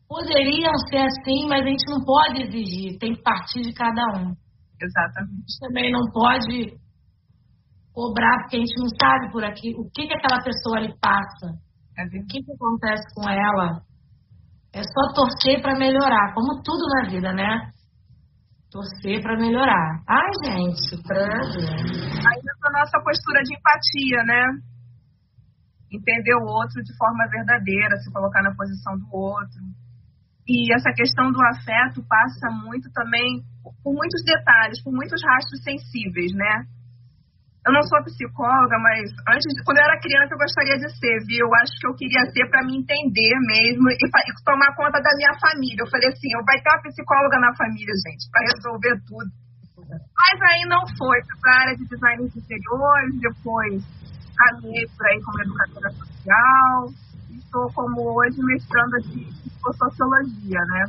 [0.08, 4.34] poderiam ser assim, mas a gente não pode exigir, tem que partir de cada um.
[4.80, 5.32] Exatamente.
[5.32, 6.76] A gente também não pode
[7.92, 11.56] cobrar, porque a gente não sabe por aqui o que, que aquela pessoa lhe passa.
[11.98, 13.80] É o que, que acontece com ela.
[14.76, 17.72] É só torcer para melhorar, como tudo na vida, né?
[18.70, 20.04] Torcer para melhorar.
[20.06, 21.64] Ai, gente, credo.
[21.64, 24.42] Aí a nossa postura de empatia, né?
[25.90, 29.64] Entender o outro de forma verdadeira, se colocar na posição do outro.
[30.46, 33.40] E essa questão do afeto passa muito também
[33.82, 36.66] por muitos detalhes, por muitos rastros sensíveis, né?
[37.66, 41.18] Eu não sou psicóloga, mas antes, de, quando eu era criança, eu gostaria de ser,
[41.26, 41.50] viu?
[41.50, 45.10] Eu acho que eu queria ser para me entender mesmo e, e, tomar conta da
[45.18, 45.82] minha família.
[45.82, 49.30] Eu falei assim, eu vai ter uma psicóloga na família, gente, para resolver tudo.
[49.90, 51.18] Mas aí não foi.
[51.26, 53.82] Fui para a área de design de interiores, depois
[54.38, 56.70] caminhei por aí como educadora social.
[57.34, 59.26] Estou como hoje mestrando de
[59.74, 60.82] sociologia, né?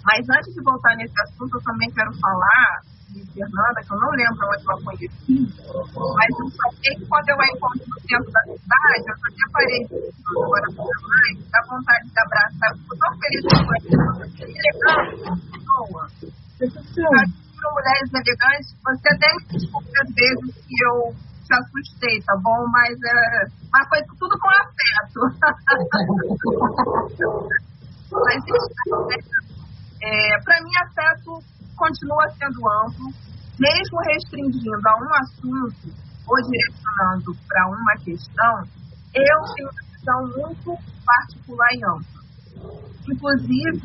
[0.00, 2.80] Mas antes de voltar nesse assunto, eu também quero falar
[3.18, 5.36] de Fernanda, que eu não lembro onde eu a conheci,
[6.14, 9.44] mas eu só sei que quando eu a encontro no centro da cidade, eu até
[9.52, 9.82] parei
[10.28, 13.98] agora para mais, dá vontade de abraçar, eu fico tão feliz de conhecer,
[14.34, 15.26] que elegante,
[16.58, 17.22] pessoa.
[17.58, 21.10] Para mulheres elegantes, você até me desculpe às vezes que eu
[21.44, 22.66] te assustei, tá bom?
[22.70, 25.20] Mas, é, mas foi tudo com afeto.
[28.12, 28.68] mas isso
[30.00, 31.42] é, para mim, afeto
[31.78, 33.06] continua sendo amplo,
[33.58, 35.88] mesmo restringindo a um assunto
[36.26, 38.62] ou direcionando para uma questão,
[39.14, 40.76] eu tenho uma visão muito
[41.06, 42.18] particular e ampla.
[43.08, 43.80] Inclusive,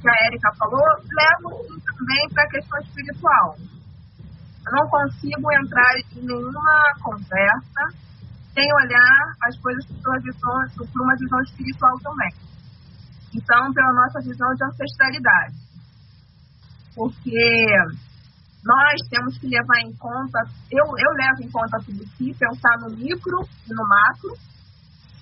[0.00, 1.50] que a Érica falou, levo
[1.84, 3.56] também para a questão espiritual.
[4.66, 8.04] Eu não consigo entrar em nenhuma conversa
[8.54, 12.32] sem olhar as coisas por uma visão, por uma visão espiritual também.
[13.34, 15.63] Então, pela nossa visão de ancestralidade.
[16.94, 17.68] Porque
[18.64, 20.38] nós temos que levar em conta,
[20.70, 24.32] eu, eu levo em conta tudo isso, pensar no micro e no macro,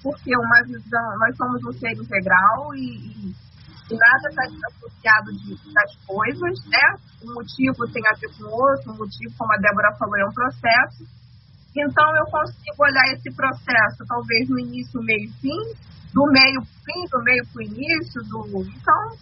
[0.03, 3.35] porque uma visão, nós somos um ser integral e, e,
[3.91, 6.87] e nada está desassociado de, das coisas, né?
[7.25, 10.25] Um motivo tem a ver com o outro, um motivo, como a Débora falou, é
[10.25, 11.07] um processo.
[11.75, 15.61] Então, eu consigo olhar esse processo, talvez no início, meio e fim,
[16.13, 18.63] do meio fim, do meio para o início, do.
[18.63, 19.17] Então,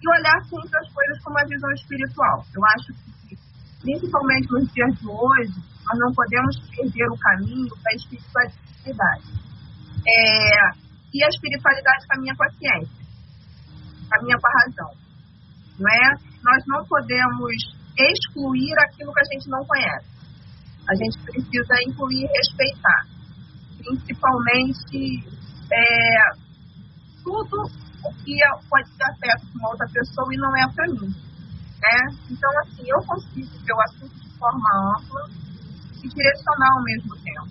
[0.00, 2.44] e olhar sempre as coisas com uma visão espiritual.
[2.54, 2.92] Eu acho
[3.26, 3.36] que,
[3.82, 9.24] principalmente nos dias de hoje, nós não podemos perder o caminho da espiritualidade.
[10.06, 13.04] É, e a espiritualidade caminha com a ciência,
[14.10, 14.92] caminha com a razão.
[15.78, 16.14] Não é?
[16.42, 17.52] Nós não podemos
[17.98, 20.06] excluir aquilo que a gente não conhece.
[20.88, 23.06] A gente precisa incluir e respeitar.
[23.78, 25.24] Principalmente
[25.72, 26.18] é,
[27.22, 28.34] tudo o que
[28.68, 31.08] pode ser afeto de uma outra pessoa e não é para mim.
[31.08, 31.98] Né?
[32.30, 35.22] Então, assim, eu consigo ver o assunto de forma ampla
[36.02, 37.48] e direcional ao mesmo tempo.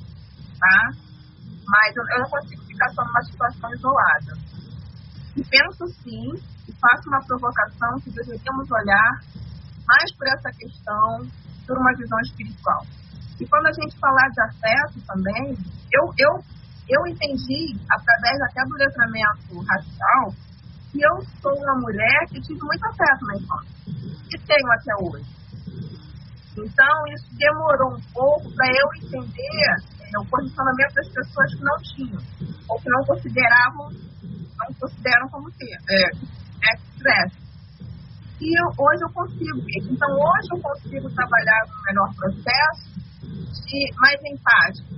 [0.59, 0.79] Tá?
[1.67, 4.33] Mas eu, eu não consigo ficar só numa situação isolada.
[5.35, 6.27] E penso sim,
[6.67, 9.21] e faço uma provocação que deveríamos olhar
[9.87, 11.27] mais por essa questão,
[11.65, 12.85] por uma visão espiritual.
[13.39, 15.57] E quando a gente falar de afeto também,
[15.93, 16.43] eu, eu
[16.89, 20.33] eu entendi, através até do letramento racial,
[20.91, 23.71] que eu sou uma mulher que tive muito afeto na infância,
[24.31, 25.37] e tenho até hoje.
[26.57, 29.65] Então, isso demorou um pouco para eu entender
[30.01, 32.21] é, o posicionamento das pessoas que não tinham,
[32.69, 33.91] ou que não consideravam,
[34.57, 36.09] não consideram como ter, é,
[36.73, 37.47] é.
[38.39, 39.65] E eu, hoje eu consigo.
[39.91, 42.87] Então, hoje eu consigo trabalhar no melhor processo
[43.65, 44.93] de mais empático,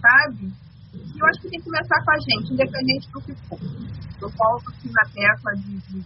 [0.00, 0.52] sabe?
[1.16, 3.58] Eu acho que tem que começar com a gente, independente do que for.
[4.20, 6.00] Eu volto aqui na tecla de, de,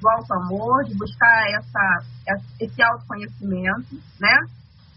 [0.00, 4.36] do auto-amor, de buscar essa, esse autoconhecimento, né?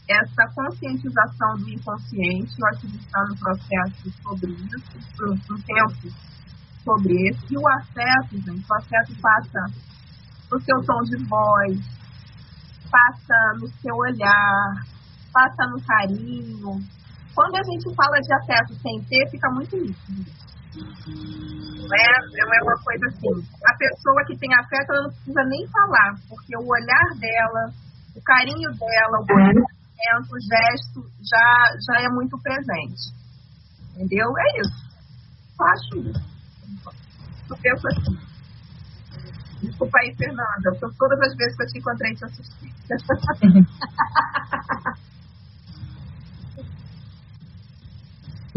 [0.08, 2.54] Essa conscientização do inconsciente.
[2.60, 6.16] Eu acho que está no processo sobre isso, um tempo
[6.84, 7.46] sobre isso.
[7.50, 9.60] E o afeto, gente, o afeto passa
[10.52, 11.80] no seu tom de voz,
[12.90, 14.86] passa no seu olhar,
[15.34, 16.80] passa no carinho,
[17.38, 20.26] quando a gente fala de afeto sem ter, fica muito nítido.
[21.94, 23.30] É, é uma coisa assim.
[23.64, 27.72] A pessoa que tem afeto, ela não precisa nem falar, porque o olhar dela,
[28.16, 33.14] o carinho dela, o comportamento, o gesto, já, já é muito presente.
[33.94, 34.26] Entendeu?
[34.36, 34.90] É isso.
[35.60, 36.26] Eu acho isso.
[37.52, 38.18] Eu penso assim.
[39.62, 40.72] Desculpa aí, Fernanda.
[40.98, 42.74] Todas as vezes que eu te encontrei, te assisti.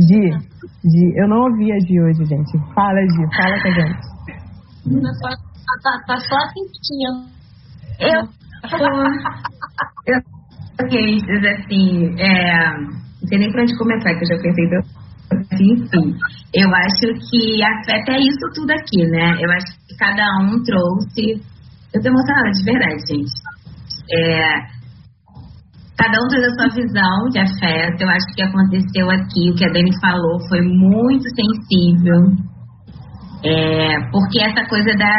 [0.00, 0.30] Gi,
[0.84, 2.58] Gi, eu não ouvi a Gi hoje, gente.
[2.74, 4.00] Fala, Gi, fala com a gente.
[5.20, 7.28] Tá, tá, tá só assistindo.
[8.00, 8.40] Eu
[10.06, 10.16] eu,
[10.82, 10.94] ok,
[11.48, 14.66] assim, é, não sei nem pra onde começar, que eu já pensei
[15.60, 16.16] enfim,
[16.54, 19.36] eu acho que afeta é isso tudo aqui, né?
[19.40, 21.40] Eu acho que cada um trouxe.
[21.94, 23.32] Eu tô emocionada de verdade, gente.
[24.12, 24.79] É,
[26.00, 28.00] Cada um traz a sua visão de afeto.
[28.00, 32.16] Eu acho que aconteceu aqui, o que a Dani falou, foi muito sensível.
[33.44, 35.14] É, porque essa coisa da,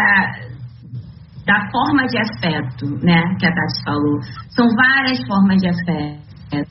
[1.46, 4.22] da forma de afeto, né, que a Tati falou.
[4.56, 6.20] São várias formas de afeto.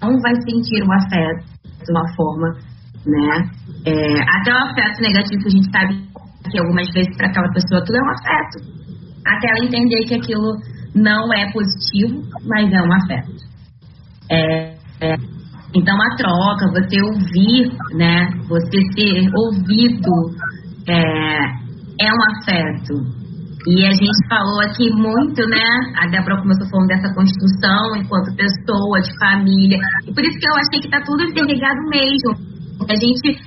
[0.02, 2.48] Um vai sentir o afeto de uma forma,
[3.06, 3.50] né?
[3.86, 5.94] É, até o afeto negativo, a gente sabe
[6.50, 8.58] que algumas vezes para aquela pessoa tudo é um afeto.
[9.24, 10.56] Até ela entender que aquilo
[10.96, 13.49] não é positivo, mas é um afeto.
[14.30, 15.16] É, é,
[15.74, 18.28] então, a troca, você ouvir, né?
[18.48, 20.10] Você ser ouvido
[20.88, 21.60] é,
[22.00, 23.20] é um afeto.
[23.66, 25.64] E a gente falou aqui muito, né?
[25.96, 29.78] A Débora começou falando dessa construção enquanto pessoa, de família.
[30.08, 32.50] E por isso que eu achei que tá tudo interligado mesmo.
[32.88, 33.38] A gente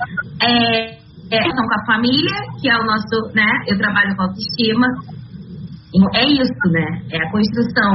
[0.42, 0.94] é,
[1.32, 3.50] é com a família, que é o nosso, né?
[3.68, 4.88] Eu trabalho com autoestima.
[6.14, 7.02] É isso, né?
[7.12, 7.92] É a construção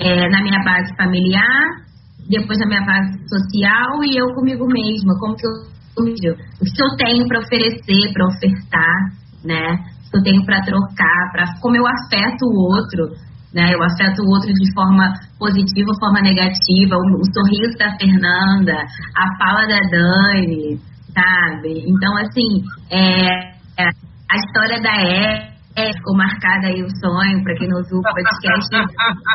[0.00, 1.87] é, na minha base familiar,
[2.28, 5.18] depois na minha base social e eu comigo mesma.
[5.18, 8.96] Como que eu o que eu tenho para oferecer, para ofertar,
[9.44, 9.72] né?
[10.06, 13.10] O que eu tenho para trocar, para como eu afeto o outro,
[13.52, 13.74] né?
[13.74, 18.74] Eu afeto o outro de forma positiva, forma negativa, o, o sorriso da Fernanda,
[19.16, 20.78] a fala da Dani,
[21.12, 21.84] sabe?
[21.86, 23.88] Então, assim, é, é
[24.30, 24.94] a história da
[25.76, 28.68] é, ficou marcada aí o sonho, para quem não ouviu o podcast,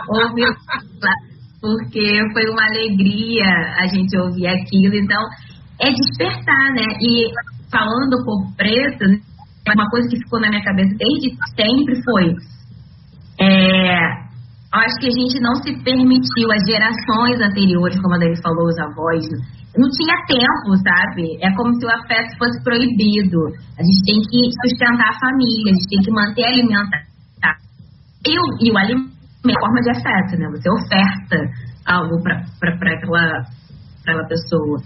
[0.10, 0.50] ouviu
[1.64, 3.48] porque foi uma alegria
[3.80, 4.96] a gente ouvir aquilo.
[4.96, 5.24] Então,
[5.80, 6.84] é despertar, né?
[7.00, 7.32] E
[7.72, 9.06] falando do povo preto,
[9.72, 12.36] uma coisa que ficou na minha cabeça desde sempre foi.
[13.40, 13.96] É,
[14.76, 18.78] acho que a gente não se permitiu, as gerações anteriores, como a Dani falou, os
[18.78, 19.24] avós,
[19.78, 21.40] não tinha tempo, sabe?
[21.42, 23.40] É como se o afeto fosse proibido.
[23.80, 27.08] A gente tem que sustentar a família, a gente tem que manter alimentar.
[28.28, 29.13] E o, e o alimento
[29.44, 30.48] uma forma de afeto, né?
[30.52, 31.38] Você oferta
[31.86, 33.44] algo para aquela,
[34.02, 34.80] aquela pessoa.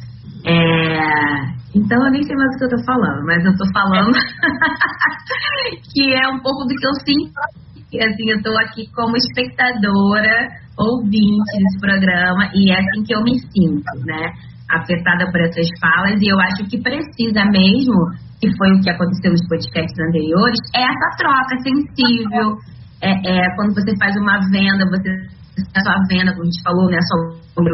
[0.45, 4.12] É, então eu nem sei mais o que eu tô falando, mas eu tô falando
[5.93, 7.68] que é um pouco do que eu sinto.
[7.88, 13.39] Assim, eu tô aqui como espectadora, ouvinte desse programa, e é assim que eu me
[13.39, 14.28] sinto, né?
[14.70, 17.95] Afetada por essas falas, e eu acho que precisa mesmo,
[18.41, 22.58] que foi o que aconteceu nos podcasts anteriores, é essa troca sensível.
[23.02, 25.38] É, é quando você faz uma venda, você
[25.76, 27.00] a sua venda, como a gente falou, né?
[27.02, 27.72] Sobre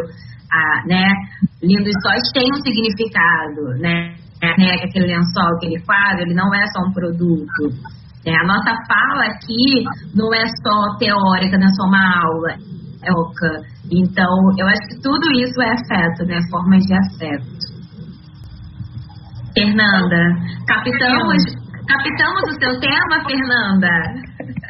[0.51, 1.13] a, né?
[1.61, 4.15] Lindos Sóis tem um significado, né?
[4.57, 4.75] né?
[4.83, 7.93] Aquele lençol, aquele quadro, ele não é só um produto.
[8.25, 9.83] É, a nossa fala aqui
[10.15, 12.51] não é só teórica, não é só uma aula,
[13.03, 13.61] é oca.
[13.91, 16.39] Então, eu acho que tudo isso é afeto, né?
[16.49, 17.73] Formas de afeto.
[19.53, 20.17] Fernanda,
[20.67, 21.43] captamos,
[21.85, 23.89] captamos o seu tema, Fernanda?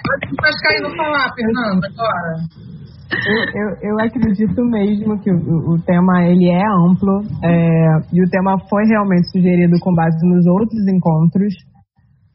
[0.03, 2.73] Que aí não falar, Fernanda, agora.
[3.13, 8.57] Eu, eu, acredito mesmo que o, o, tema ele é amplo é, e o tema
[8.67, 11.53] foi realmente sugerido com base nos outros encontros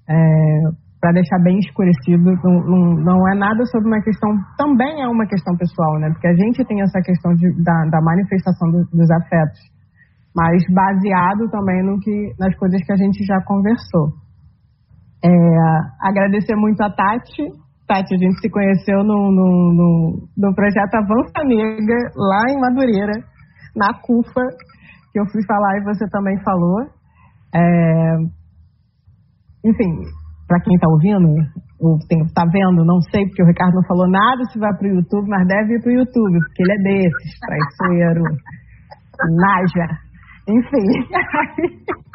[0.09, 0.15] é,
[1.01, 2.31] para deixar bem escurecido.
[2.45, 6.11] Não, não, não, é nada sobre uma questão também é uma questão pessoal né?
[6.11, 9.61] Porque a gente tem essa questão de, da, da, manifestação do, dos afetos
[10.37, 14.28] mas baseado também no que nas coisas que a gente já conversou
[15.25, 15.29] é,
[16.01, 21.43] agradecer muito a Tati Tati, a gente se conheceu no, no, no, no projeto Avança
[21.43, 23.25] Negra, lá em Madureira,
[23.75, 24.43] na CUFA,
[25.11, 26.83] que eu fui falar e você também falou.
[27.55, 28.17] É...
[29.65, 29.91] Enfim,
[30.47, 31.29] para quem está ouvindo,
[31.81, 34.97] ou está vendo, não sei, porque o Ricardo não falou nada se vai para o
[34.97, 38.23] YouTube, mas deve ir para o YouTube, porque ele é desses, traiçoeiro,
[39.41, 39.89] naja,
[40.47, 40.87] enfim.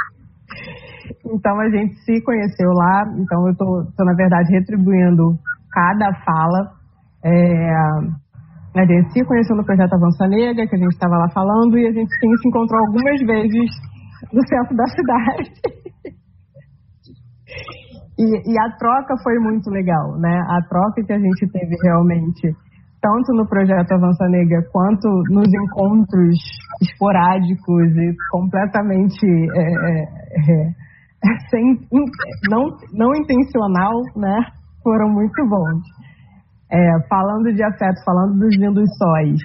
[1.34, 5.34] então a gente se conheceu lá, então eu estou, na verdade, retribuindo
[5.72, 6.72] cada fala.
[7.26, 7.74] É,
[8.76, 11.88] a gente se conheceu no projeto Avança Negra, que a gente estava lá falando, e
[11.88, 13.72] a gente sim se encontrou algumas vezes
[14.32, 15.52] no centro da cidade.
[18.20, 20.40] e, e, a troca foi muito legal, né?
[20.50, 22.54] A troca que a gente teve realmente,
[23.02, 26.38] tanto no projeto Avança Negra, quanto nos encontros
[26.82, 30.04] esporádicos e completamente é, é,
[30.70, 30.83] é
[31.50, 31.80] sem,
[32.50, 34.38] não, não intencional, né?
[34.84, 35.82] foram muito bons.
[36.70, 39.40] É, falando de afeto, falando dos lindos sóis,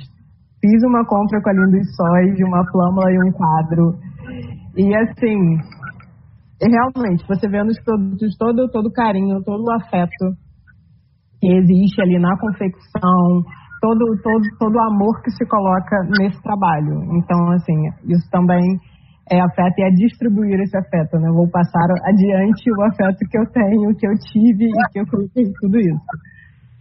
[0.61, 3.95] fiz uma compra com a Lindos Sóis de uma flâmula e um quadro.
[4.77, 5.39] E assim,
[6.61, 10.35] realmente, você vê nos produtos todo, todo o carinho, todo o afeto
[11.41, 13.45] que existe ali na confecção,
[13.81, 17.05] todo, todo, todo o amor que se coloca nesse trabalho.
[17.17, 18.81] Então, assim, isso também
[19.31, 21.29] é afeto e é distribuir esse afeto, né?
[21.31, 25.45] vou passar adiante o afeto que eu tenho, que eu tive e que eu coloquei
[25.61, 26.07] tudo isso.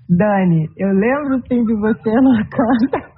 [0.10, 3.18] Dani, eu lembro sim de você no Wakanda.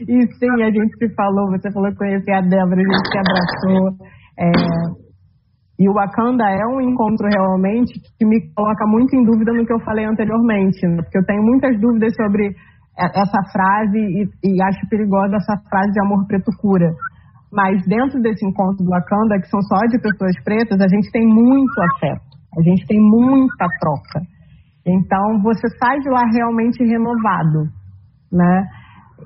[0.00, 3.18] e sim, a gente se falou, você falou que conhecia a Débora, a gente se
[3.18, 4.06] abraçou.
[4.38, 5.06] É,
[5.78, 9.72] e o Wakanda é um encontro realmente que me coloca muito em dúvida no que
[9.72, 11.02] eu falei anteriormente, né?
[11.02, 12.54] porque eu tenho muitas dúvidas sobre
[12.98, 16.90] essa frase e, e acho perigosa essa frase de amor preto cura.
[17.52, 21.26] Mas dentro desse encontro do Wakanda, que são só de pessoas pretas, a gente tem
[21.26, 22.24] muito afeto,
[22.58, 24.20] a gente tem muita troca.
[24.86, 27.68] Então você sai de lá realmente renovado,
[28.32, 28.64] né?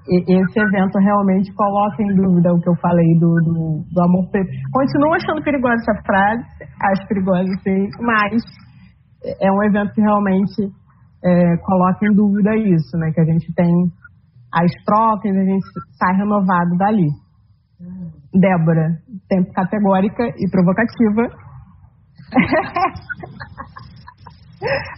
[0.08, 4.48] Esse evento realmente coloca em dúvida o que eu falei do, do, do amor preto.
[4.72, 6.44] Continuo achando perigosa essa frase,
[6.82, 8.42] acho perigosa sim, mas
[9.40, 10.72] é um evento que realmente
[11.24, 13.10] é, coloca em dúvida isso, né?
[13.12, 13.70] Que a gente tem
[14.52, 15.66] as trocas, a gente
[15.98, 17.08] sai renovado dali.
[18.32, 18.98] Débora,
[19.28, 21.28] tempo categórica e provocativa.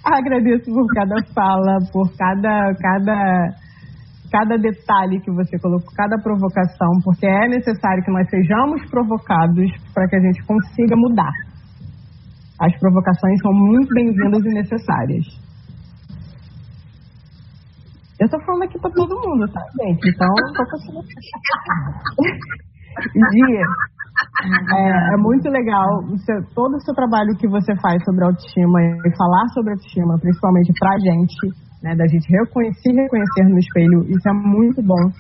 [0.05, 3.55] Agradeço por cada fala, por cada, cada,
[4.31, 10.09] cada detalhe que você colocou, cada provocação, porque é necessário que nós sejamos provocados para
[10.09, 11.33] que a gente consiga mudar.
[12.61, 15.42] As provocações são muito bem-vindas e necessárias.
[18.23, 20.15] Eu tô falando aqui para todo mundo, tá, gente?
[20.15, 21.03] Então, tô conseguindo.
[23.35, 23.67] Gia,
[24.47, 25.89] é, é, muito legal
[26.25, 30.73] seu, todo o seu trabalho que você faz sobre autoestima e falar sobre autoestima, principalmente
[30.79, 31.51] pra gente,
[31.83, 35.11] né, da gente reconhecer reconhecer no espelho, isso é muito bom.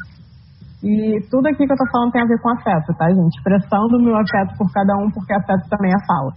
[0.84, 3.36] E tudo aqui que eu tô falando tem a ver com afeto, tá, gente?
[3.36, 6.32] Expressando o meu afeto por cada um, porque afeto também é fala.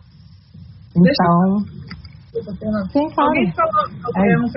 [0.95, 1.85] Então.
[3.27, 4.39] Alguém falou é.
[4.39, 4.47] um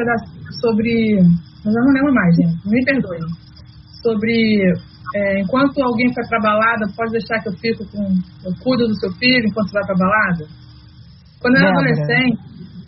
[0.61, 1.19] sobre
[1.65, 2.55] mas eu não lembro mais, gente.
[2.65, 3.19] Me perdoe.
[4.03, 4.63] Sobre
[5.15, 8.03] é, enquanto alguém vai pra balada, pode deixar que eu fico com.
[8.45, 10.45] Eu cuido do seu filho enquanto vai pra balada?
[11.41, 11.91] Quando eu era Débora.
[11.93, 12.39] adolescente,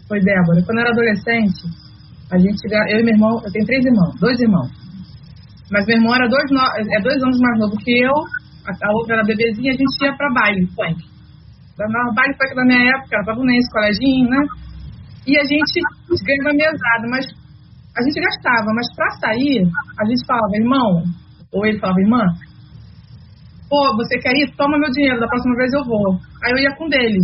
[0.08, 1.62] foi Débora, quando eu era adolescente,
[2.32, 4.70] a gente, eu e meu irmão, eu tenho três irmãos, dois irmãos.
[5.70, 6.50] Mas meu irmão era dois,
[6.90, 8.14] é dois anos mais novo que eu,
[8.66, 10.98] a, a outra era bebezinha, a gente ia pra baile, funk.
[11.78, 14.42] Baile funk da minha época, era pavunense, coleginho, né?
[15.26, 17.26] E a gente ganhava mesada, mas
[17.96, 19.60] a gente gastava, mas para sair,
[19.98, 21.04] a gente falava, irmão,
[21.52, 22.22] ou ele falava, irmã,
[23.68, 24.54] pô, você quer ir?
[24.56, 26.16] Toma meu dinheiro, da próxima vez eu vou.
[26.44, 27.20] Aí eu ia com dele.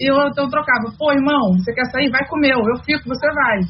[0.00, 2.10] E eu, eu trocava, pô, irmão, você quer sair?
[2.10, 3.60] Vai com meu, eu fico, você vai.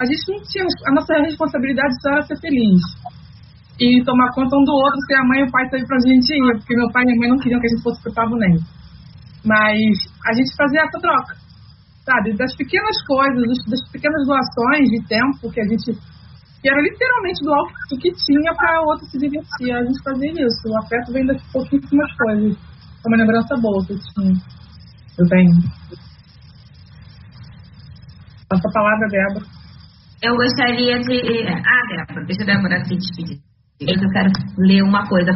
[0.00, 2.82] A gente não tinha, a nossa responsabilidade só era ser feliz.
[3.80, 6.30] E tomar conta um do outro, se a mãe e o pai saíram pra gente
[6.30, 8.64] ir, porque meu pai e minha mãe não queriam que a gente fosse pro Pavunense.
[9.44, 11.43] Mas a gente fazia essa troca
[12.04, 15.92] sabe, das pequenas coisas, das pequenas doações de tempo que a gente
[16.64, 19.70] que era literalmente doar o que tinha para outro se divertir.
[19.70, 20.66] A gente fazia isso.
[20.66, 22.56] O afeto vem das pouquíssimas coisas.
[22.56, 24.34] É uma lembrança boa que eu tinha.
[25.18, 25.52] Eu tenho.
[28.48, 29.46] Passa a palavra, Débora.
[30.22, 31.46] Eu gostaria de.
[31.52, 33.38] Ah, Débora, deixa a Débora se despedir.
[33.80, 35.32] Eu quero ler uma coisa.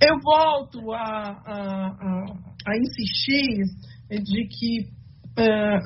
[0.00, 2.24] Eu volto a, a, a,
[2.66, 3.64] a insistir
[4.08, 4.99] de que
[5.40, 5.78] é,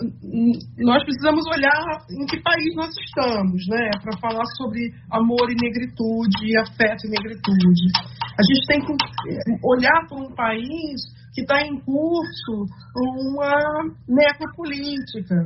[0.83, 6.59] nós precisamos olhar em que país nós estamos, né, para falar sobre amor e negritude,
[6.59, 7.87] afeto e negritude.
[8.19, 8.93] A gente tem que
[9.63, 11.01] olhar para um país
[11.35, 13.55] que está em curso uma
[14.09, 15.37] necropolítica,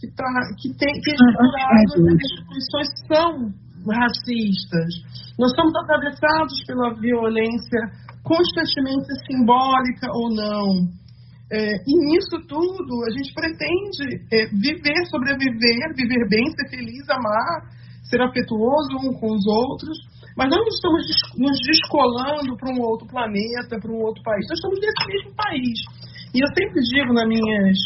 [0.00, 0.24] que, tá,
[0.60, 3.52] que tem que as instituições são
[3.94, 4.90] racistas.
[5.38, 7.80] Nós estamos atravessados pela violência
[8.24, 11.01] constantemente simbólica ou não
[11.52, 17.68] é, e nisso tudo, a gente pretende é, viver, sobreviver, viver bem, ser feliz, amar,
[18.08, 19.98] ser afetuoso um com os outros,
[20.34, 21.04] mas não estamos
[21.36, 24.46] nos descolando para um outro planeta, para um outro país.
[24.48, 25.78] Nós estamos nesse mesmo país.
[26.32, 27.76] E eu sempre digo nas minhas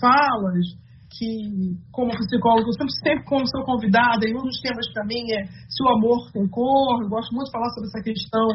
[0.00, 0.66] falas
[1.14, 5.22] que, como psicólogo, eu sempre, sempre como sou convidada, e um dos temas para mim
[5.30, 8.46] é se o amor tem cor, eu gosto muito de falar sobre essa questão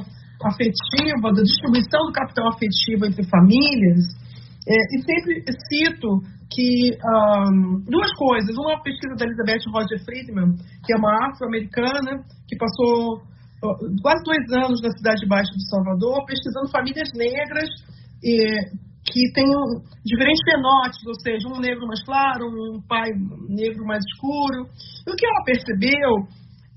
[0.43, 4.03] afetiva, da distribuição do capital afetivo entre famílias,
[4.67, 6.19] é, e sempre cito
[6.51, 8.55] que um, duas coisas.
[8.57, 10.55] Uma é pesquisa da Elizabeth Roger Friedman,
[10.85, 13.21] que é uma afro-americana, que passou
[14.01, 17.69] quase dois anos na Cidade Baixa de Salvador, pesquisando famílias negras
[18.21, 19.45] que têm
[20.05, 23.09] diferentes fenótipos, ou seja, um negro mais claro, um pai
[23.49, 24.65] negro mais escuro.
[25.07, 26.27] E o que ela percebeu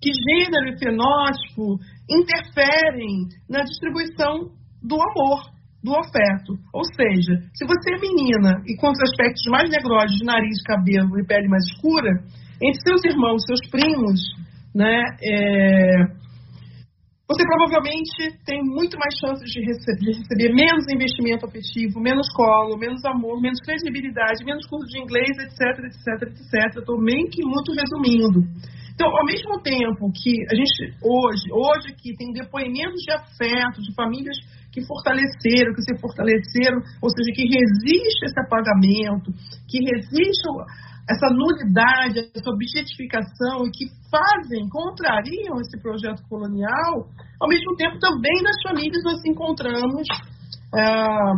[0.01, 1.79] que gênero e fenótipo
[2.11, 4.51] interferem na distribuição
[4.83, 5.52] do amor
[5.83, 6.55] do afeto.
[6.73, 11.19] Ou seja, se você é menina e com os aspectos mais negrosos de nariz, cabelo
[11.19, 12.11] e pele mais escura,
[12.63, 14.21] entre seus irmãos, seus primos,
[14.75, 16.07] né, é,
[17.33, 22.77] você provavelmente tem muito mais chances de receber, de receber, menos investimento afetivo, menos colo,
[22.77, 26.79] menos amor, menos credibilidade, menos curso de inglês, etc, etc, etc.
[26.79, 28.45] Estou meio que muito resumindo.
[28.95, 33.95] Então, ao mesmo tempo que a gente hoje, hoje aqui tem depoimentos de afeto, de
[33.95, 34.37] famílias
[34.73, 39.31] que fortaleceram, que se fortaleceram, ou seja, que resiste esse apagamento,
[39.69, 40.49] que resiste
[41.09, 47.07] essa nulidade, essa objetificação e que fazem, contrariam esse projeto colonial,
[47.41, 50.07] ao mesmo tempo também nas famílias nós encontramos
[50.75, 51.35] ah,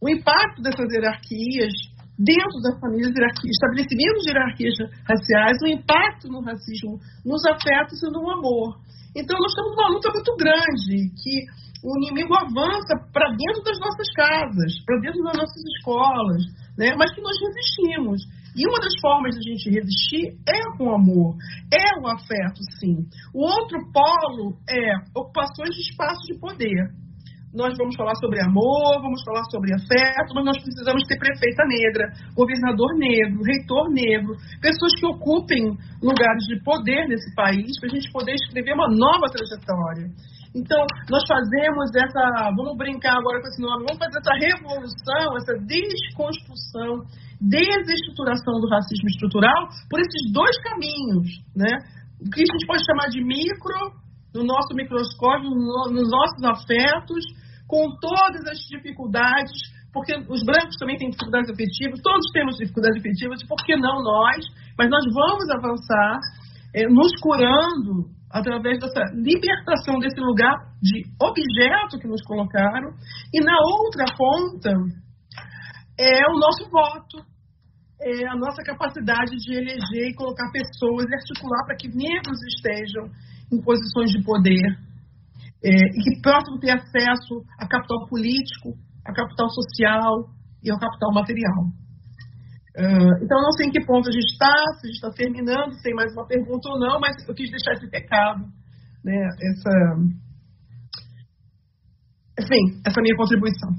[0.00, 1.72] o impacto dessas hierarquias
[2.18, 8.30] dentro das famílias, estabelecimento de hierarquias raciais, o impacto no racismo, nos afetos e no
[8.30, 8.78] amor.
[9.16, 11.46] Então, nós estamos numa luta muito grande, que
[11.84, 16.42] o inimigo avança para dentro das nossas casas, para dentro das nossas escolas,
[16.78, 16.94] né?
[16.96, 18.24] mas que nós resistimos.
[18.56, 21.36] E uma das formas de a gente resistir é com o amor,
[21.68, 23.04] é o afeto, sim.
[23.34, 26.88] O outro polo é ocupações de espaço de poder.
[27.52, 32.10] Nós vamos falar sobre amor, vamos falar sobre afeto, mas nós precisamos ter prefeita negra,
[32.34, 35.62] governador negro, reitor negro, pessoas que ocupem
[36.02, 40.10] lugares de poder nesse país, para a gente poder escrever uma nova trajetória.
[40.54, 40.78] Então,
[41.10, 47.02] nós fazemos essa, vamos brincar agora com esse nome, vamos fazer essa revolução, essa desconstrução
[47.40, 51.76] desestruturação do racismo estrutural por esses dois caminhos, né?
[52.20, 53.92] O que a gente pode chamar de micro,
[54.34, 57.24] no nosso microscópio, no, nos nossos afetos,
[57.66, 59.52] com todas as dificuldades,
[59.92, 64.44] porque os brancos também têm dificuldades afetivas, todos temos dificuldades afetivas, por que não nós?
[64.78, 66.18] Mas nós vamos avançar
[66.74, 72.90] é, nos curando através dessa libertação desse lugar de objeto que nos colocaram,
[73.32, 74.70] e na outra ponta
[75.96, 77.22] é o nosso voto,
[78.02, 83.06] é a nossa capacidade de eleger e colocar pessoas e articular para que negros estejam
[83.52, 84.66] em posições de poder
[85.62, 88.74] é, e que possam ter acesso a capital político,
[89.06, 90.28] a capital social
[90.60, 91.83] e ao capital material.
[92.74, 95.72] Uh, então, não sei em que ponto a gente está, se a gente está terminando,
[95.74, 98.42] se tem mais uma pergunta ou não, mas eu quis deixar esse recado,
[99.04, 99.70] né, essa,
[102.40, 103.70] enfim, essa minha contribuição.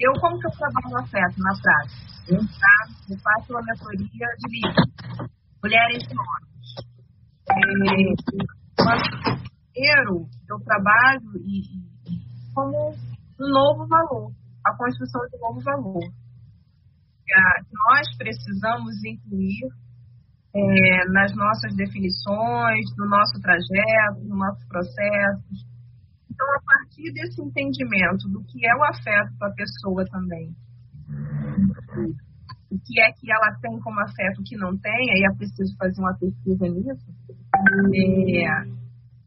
[0.00, 2.10] Eu, como que eu trabalho no afeto, na prática?
[2.28, 2.76] Eu, tá?
[3.10, 4.84] eu faço uma mentoria de livro,
[5.62, 6.50] Mulheres e Homens.
[9.76, 9.92] É,
[10.48, 11.60] eu trabalho e,
[12.54, 14.32] como um novo valor,
[14.66, 16.19] a construção de um novo valor.
[17.30, 19.70] Que nós precisamos incluir
[20.54, 25.70] é, nas nossas definições, no nosso trajeto, no nosso processo.
[26.30, 30.54] Então, a partir desse entendimento do que é o afeto para a pessoa também,
[32.70, 35.76] o que é que ela tem como afeto, o que não tem, aí é preciso
[35.76, 37.10] fazer uma pesquisa nisso.
[37.94, 38.80] É,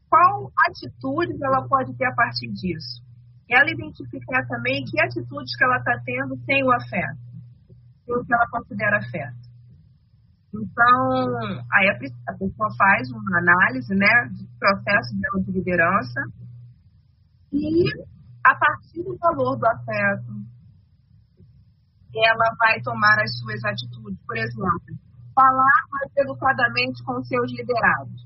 [0.08, 3.02] qual atitudes ela pode ter a partir disso?
[3.48, 7.20] Ela identificar também que atitudes que ela está tendo tem o afeto,
[8.08, 9.44] o que ela considera afeto.
[10.54, 11.36] Então,
[11.72, 16.20] aí a, a pessoa faz uma análise né, do processo dela de liderança,
[17.52, 17.84] e,
[18.44, 20.32] a partir do valor do afeto,
[22.16, 24.18] ela vai tomar as suas atitudes.
[24.26, 24.98] Por exemplo,
[25.34, 28.22] falar mais educadamente com seus liderados.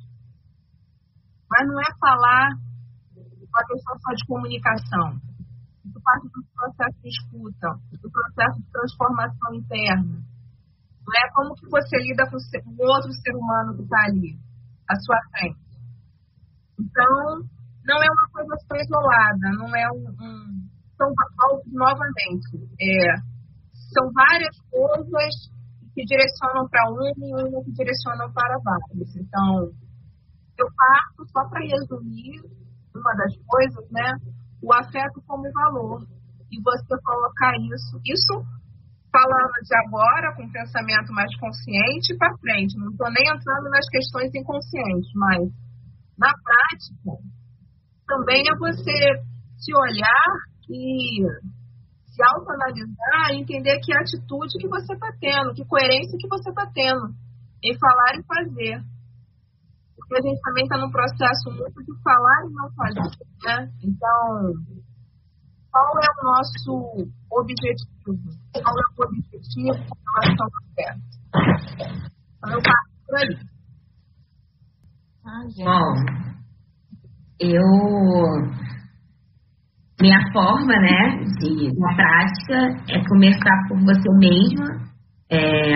[1.51, 2.51] Mas não é falar
[3.17, 5.28] uma questão só de comunicação.
[6.09, 7.69] Parte do processo de escuta,
[8.01, 10.17] do processo de transformação interna.
[11.05, 14.33] Não é como que você lida com o outro ser humano que está ali,
[14.89, 15.69] à sua frente.
[16.81, 17.45] Então,
[17.85, 20.09] não é uma coisa só isolada, não é um.
[20.17, 21.13] um são
[21.67, 23.15] novamente, é,
[23.93, 25.35] são várias coisas
[25.95, 29.15] que direcionam para um e uma que direcionam para vários.
[29.15, 29.71] Então,
[30.59, 32.41] eu parto só para resumir
[32.95, 34.13] uma das coisas, né?
[34.63, 36.03] O afeto como valor.
[36.51, 38.35] E você colocar isso, isso
[39.13, 42.79] falando de agora, com pensamento mais consciente para frente.
[42.79, 45.49] Não estou nem entrando nas questões inconscientes, mas
[46.19, 47.23] na prática,
[48.07, 49.23] também é você
[49.59, 50.31] se olhar
[50.69, 51.23] e
[52.07, 56.67] se autoanalisar e entender que atitude que você está tendo, que coerência que você está
[56.75, 57.15] tendo
[57.63, 58.83] em falar e fazer.
[60.09, 63.13] Porque a gente também está num processo muito de falar e não fazer,
[63.45, 63.69] né?
[63.85, 64.55] Então,
[65.71, 68.17] qual é o nosso objetivo?
[68.55, 69.77] Qual é o objetivo
[70.17, 71.05] relação ao certo?
[72.39, 73.37] Então, eu passo por aí.
[75.27, 75.89] Ah, Bom,
[77.39, 77.69] eu
[80.01, 84.89] minha forma, né, de na prática é começar por você mesma.
[85.31, 85.75] É,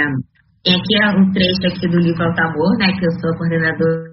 [0.65, 4.12] tem aqui um trecho aqui do livro Altamor, né, que eu sou coordenadora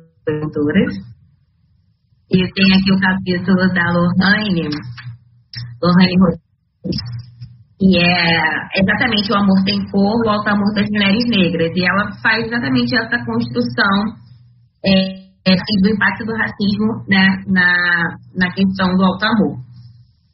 [2.31, 4.69] E tem aqui o capítulo da Lohane,
[5.81, 7.01] Lohane Rodrigues,
[7.79, 11.71] que é exatamente o amor tem cor, o alto amor das mulheres negras.
[11.75, 14.13] E ela faz exatamente essa construção
[14.85, 19.57] é, é, do impacto do racismo né, na, na questão do alto amor.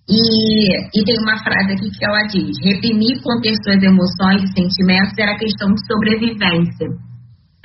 [0.10, 5.18] E, e tem uma frase aqui que ela diz: reprimir, conter suas emoções e sentimentos
[5.18, 7.15] era questão de sobrevivência.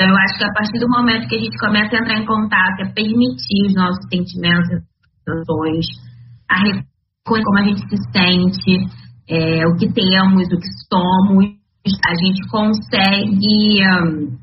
[0.00, 2.24] Então, eu acho que a partir do momento que a gente começa a entrar em
[2.24, 4.80] contato, a permitir os nossos sentimentos,
[5.28, 5.84] emoções,
[6.48, 8.88] a reconhecer como a gente se sente,
[9.28, 11.52] é, o que temos, o que somos,
[12.06, 14.38] a gente consegue um,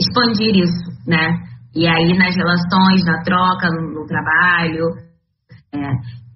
[0.00, 1.36] expandir isso, né?
[1.74, 4.86] E aí nas relações, na troca, no, no trabalho.
[5.74, 5.80] É,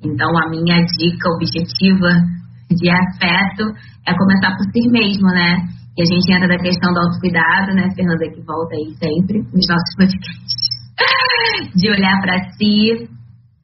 [0.05, 2.21] então a minha dica objetiva
[2.69, 3.65] de afeto
[4.07, 5.57] é começar por si mesmo, né?
[5.99, 9.67] E a gente entra da questão do autocuidado, né, Fernanda, que volta aí sempre nos
[9.67, 11.75] nossos podcasts.
[11.75, 13.11] De olhar para si,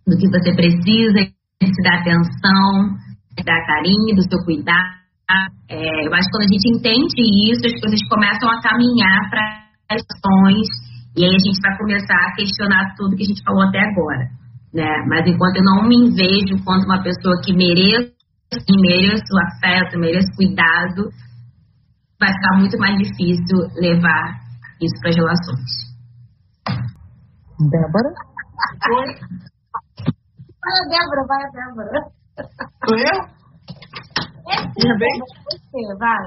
[0.03, 1.31] do que você precisa,
[1.63, 2.91] de se dar atenção,
[3.39, 4.99] de dar carinho, do seu cuidado.
[5.71, 7.23] É, eu acho que quando a gente entende
[7.55, 10.67] isso, as coisas começam a caminhar para as ações
[11.17, 14.27] e aí a gente vai começar a questionar tudo que a gente falou até agora.
[14.75, 14.91] Né?
[15.07, 18.11] Mas enquanto eu não me vejo quanto uma pessoa que mereço,
[18.83, 21.09] mereço afeto, mereço cuidado,
[22.25, 24.41] vai ficar muito mais difícil levar
[24.81, 25.71] isso para as relações.
[27.71, 28.11] Débora?
[28.91, 29.09] Oi?
[30.61, 32.01] Vai a Débora, vai a Débora.
[32.85, 33.19] Sou eu?
[34.47, 35.17] É Minha vez?
[35.45, 36.25] você, vai.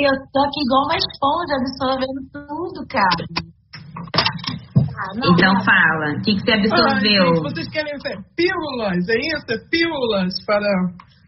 [0.00, 3.24] Eu tô aqui igual uma esponja absorvendo tudo, cara.
[4.98, 5.64] Ah, não, Então não.
[5.64, 7.26] fala, o que, que você absorveu?
[7.26, 9.46] gente, vocês querem ser pílulas, é isso?
[9.50, 10.66] É pílulas para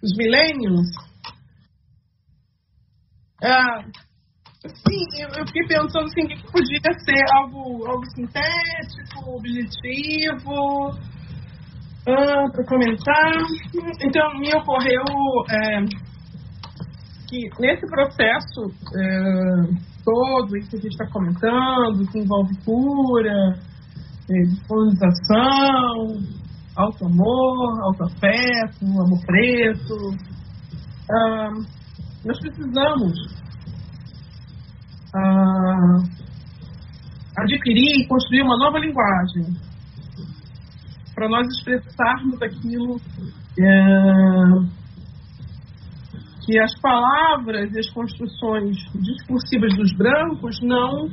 [0.03, 0.89] os milênios?
[3.43, 3.85] Ah,
[4.67, 10.91] sim, eu, eu fiquei pensando assim, o que, que podia ser algo, algo sintético, objetivo,
[12.09, 13.33] ah, para comentar.
[14.03, 15.05] Então, me ocorreu
[15.49, 15.85] é,
[17.29, 23.55] que nesse processo é, todo isso que a gente está comentando, que envolve cura,
[24.29, 26.19] é, disponibilização,
[26.77, 29.95] auto-amor, auto-afeto, amor preto,
[31.11, 31.51] ah,
[32.25, 33.13] nós precisamos
[35.15, 35.99] ah,
[37.39, 39.45] adquirir e construir uma nova linguagem
[41.15, 43.01] para nós expressarmos aquilo
[43.59, 44.80] é,
[46.51, 51.07] que as palavras e as construções discursivas dos brancos não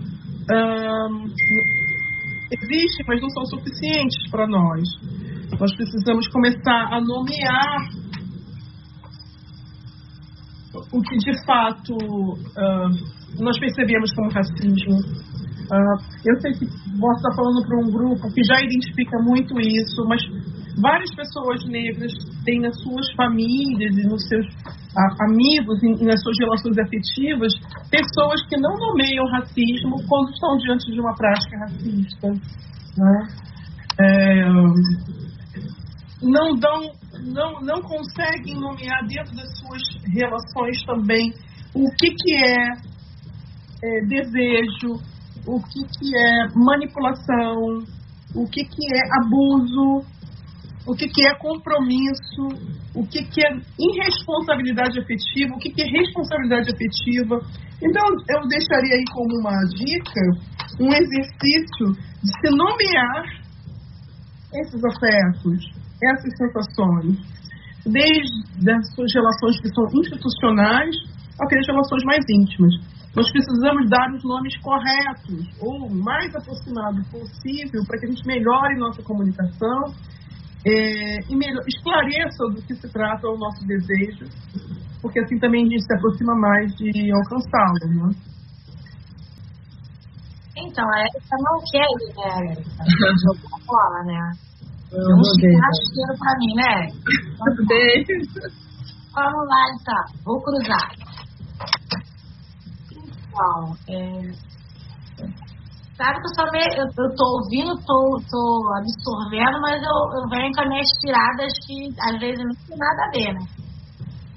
[2.51, 4.81] existem, mas não são suficientes para nós.
[5.59, 7.77] Nós precisamos começar a nomear
[10.91, 11.95] o que de fato
[12.57, 12.89] ah,
[13.39, 14.97] nós percebemos como racismo.
[15.71, 16.65] Ah, eu sei que
[16.99, 20.21] posso estar falando para um grupo que já identifica muito isso, mas
[20.81, 22.11] várias pessoas negras
[22.45, 24.45] têm nas suas famílias e nos seus
[24.97, 27.53] ah, amigos e nas suas relações afetivas
[27.89, 32.29] pessoas que não nomeiam racismo quando estão diante de uma prática racista.
[32.97, 33.27] Né?
[33.99, 34.45] É,
[36.21, 36.91] não dão,
[37.25, 39.81] não, não conseguem nomear dentro das suas
[40.13, 41.31] relações também
[41.73, 42.67] o que, que é,
[43.83, 44.93] é desejo,
[45.45, 47.83] o que, que é manipulação,
[48.35, 50.05] o que, que é abuso,
[50.87, 52.47] o que, que é compromisso,
[52.95, 57.35] o que, que é irresponsabilidade afetiva, o que, que é responsabilidade afetiva.
[57.83, 60.21] Então, eu deixaria aí como uma dica
[60.79, 61.91] um exercício
[62.23, 63.23] de se nomear
[64.55, 65.59] esses afetos,
[66.01, 67.17] essas sensações,
[67.85, 70.95] desde as suas relações que são institucionais
[71.39, 72.73] até as relações mais íntimas.
[73.13, 78.79] Nós precisamos dar os nomes corretos ou mais aproximado possível para que a gente melhore
[78.79, 79.93] nossa comunicação
[80.65, 84.25] é, e melhor, esclareça do que se trata o nosso desejo,
[85.01, 88.09] porque assim também a gente se aproxima mais de alcançá-lo.
[88.09, 88.15] Né?
[90.57, 92.83] Então, a Erika não quer ir, né, Erika?
[93.23, 94.31] Jogou bola, né?
[94.93, 95.51] Um rodei.
[95.51, 96.73] churrasqueiro pra mim, né?
[97.27, 98.47] Então,
[99.13, 100.03] Vamos lá, então.
[100.23, 100.91] Vou cruzar.
[102.91, 104.46] Então, é...
[105.97, 106.61] Sabe que eu só me...
[106.77, 108.43] eu, eu tô ouvindo, tô, tô
[108.77, 111.75] absorvendo, mas eu, eu venho com as minhas tiradas que
[112.05, 113.43] às vezes não tem nada a ver, né?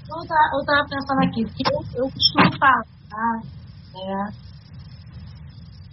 [0.01, 3.37] Então, Eu tava, eu tava pensando aqui, porque eu, eu costumo falar
[3.93, 4.33] né,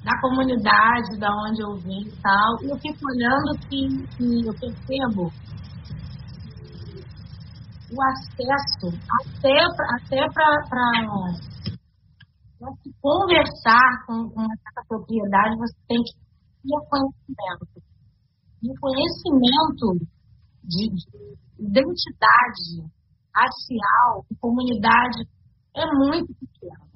[0.02, 4.54] da comunidade, da onde eu vim e tal, e eu fico olhando que, que eu
[4.56, 5.36] percebo
[7.90, 10.48] o acesso até até para
[12.82, 17.82] se conversar com, com essa propriedade você tem que ter conhecimento.
[18.62, 20.06] E conhecimento
[20.64, 22.90] de, de identidade
[23.34, 25.28] racial e comunidade
[25.76, 26.88] é muito pequeno.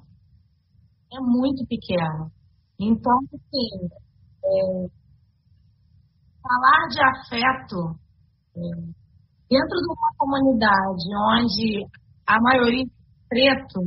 [1.13, 2.31] É muito pequeno.
[2.79, 3.87] Então assim
[4.43, 4.87] é,
[6.41, 7.95] falar de afeto
[8.57, 8.59] é,
[9.49, 11.85] dentro de uma comunidade onde
[12.27, 13.81] a maioria é preto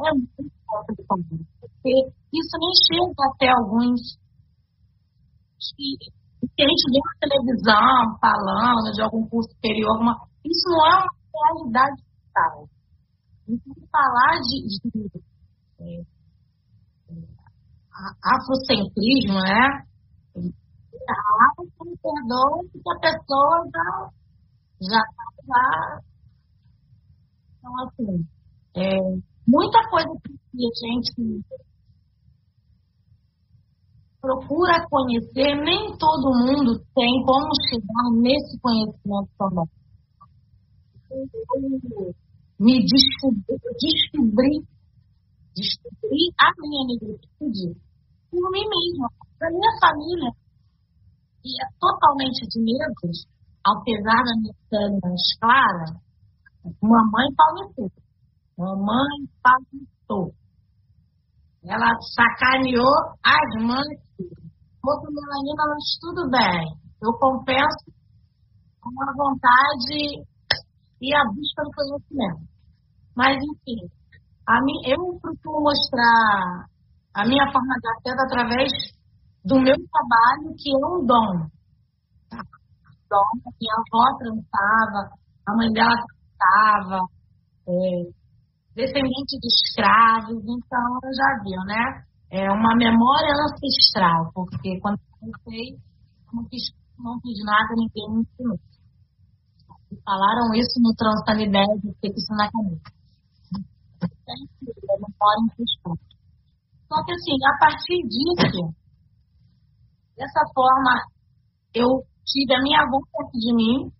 [0.00, 1.24] é muito complicado.
[1.60, 1.92] Porque
[2.32, 4.00] isso nem chega até alguns
[5.76, 5.96] que,
[6.54, 10.14] que a gente vê na televisão falando de algum curso superior, alguma,
[10.44, 12.02] isso não é uma realidade
[12.32, 12.68] total.
[13.48, 15.22] Então, falar de, de
[15.80, 17.14] é, é,
[17.92, 19.88] a- afrocentrismo, né?
[21.56, 24.10] você me perdoa, porque a pessoa já
[24.80, 26.00] já está
[27.58, 28.28] Então, assim,
[28.76, 29.00] é,
[29.46, 31.44] muita coisa que a gente
[34.20, 39.68] procura conhecer, nem todo mundo tem como chegar nesse conhecimento também.
[42.60, 44.66] Me descobri, descobri,
[45.54, 47.80] descobri a minha negritude
[48.30, 50.30] por mim mesma, para minha família.
[51.44, 53.26] E é totalmente de negros,
[53.64, 56.00] apesar da minha pele mais clara,
[56.82, 57.90] mamãe palmitou.
[58.58, 59.28] Mamãe
[61.64, 64.00] Ela sacaneou as mães.
[64.82, 66.64] Outro melanina, mas tudo bem.
[67.02, 67.92] Eu compenso
[68.80, 70.24] com a vontade
[71.00, 72.48] e a busca do conhecimento.
[73.14, 73.90] Mas, enfim,
[74.46, 76.66] a mim, eu procuro mostrar
[77.14, 78.72] a minha forma de afeto através
[79.44, 81.48] do meu trabalho, que é um dom.
[83.10, 83.28] Dom,
[83.60, 85.10] minha avó transava,
[85.46, 85.94] a mãe dela
[86.38, 87.04] transava,
[87.68, 88.17] é,
[88.78, 91.82] descendente de escravos, então já viu, né?
[92.30, 95.74] É uma memória ancestral, porque quando eu comecei,
[96.32, 96.62] não fiz,
[96.96, 98.58] não fiz nada, ninguém me ensinou.
[99.90, 102.98] E falaram isso no Transanidade, eu fiquei com isso na cabeça.
[104.94, 105.98] Memória ancestral.
[106.86, 108.62] Só que assim, a partir disso,
[110.16, 111.02] dessa forma,
[111.74, 111.88] eu
[112.24, 113.90] tive a minha avó perto de mim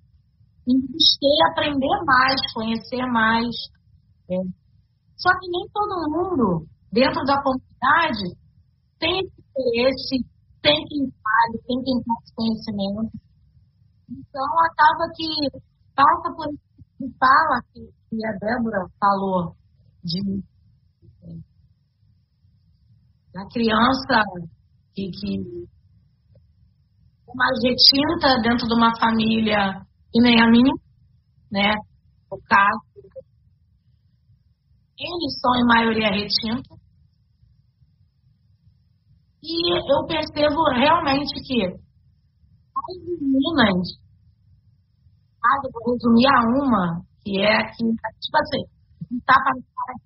[0.68, 3.56] e busquei aprender mais, conhecer mais.
[4.30, 4.67] É.
[5.18, 8.38] Só que nem todo mundo, dentro da comunidade,
[8.98, 10.26] tem esse interesse,
[10.62, 13.18] tem quem fale, tem quem tenha conhecimento.
[14.08, 15.26] Então, acaba que
[15.94, 19.54] passa por esse fala que, que a Débora falou
[20.02, 20.42] de
[23.36, 24.24] a criança
[24.94, 25.68] que, que
[27.34, 29.80] mais retinta dentro de uma família
[30.12, 30.72] e nem a minha,
[31.52, 31.74] né?
[32.30, 32.80] O caso,
[34.98, 36.74] eles são em maioria retinta.
[39.42, 43.88] E eu percebo realmente que as meninas,
[45.44, 48.64] ah, vou resumir a uma, que é que, tipo assim,
[49.16, 49.54] está para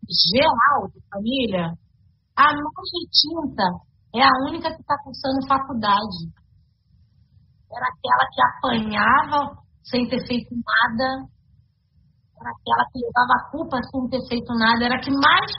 [0.06, 1.72] geral de família,
[2.36, 3.64] a nossa tinta
[4.14, 6.28] é a única que está cursando faculdade.
[7.70, 11.26] Era aquela que apanhava sem ter feito nada.
[12.42, 14.84] Aquela que levava a culpa sem ter feito nada.
[14.84, 15.50] Era que mais,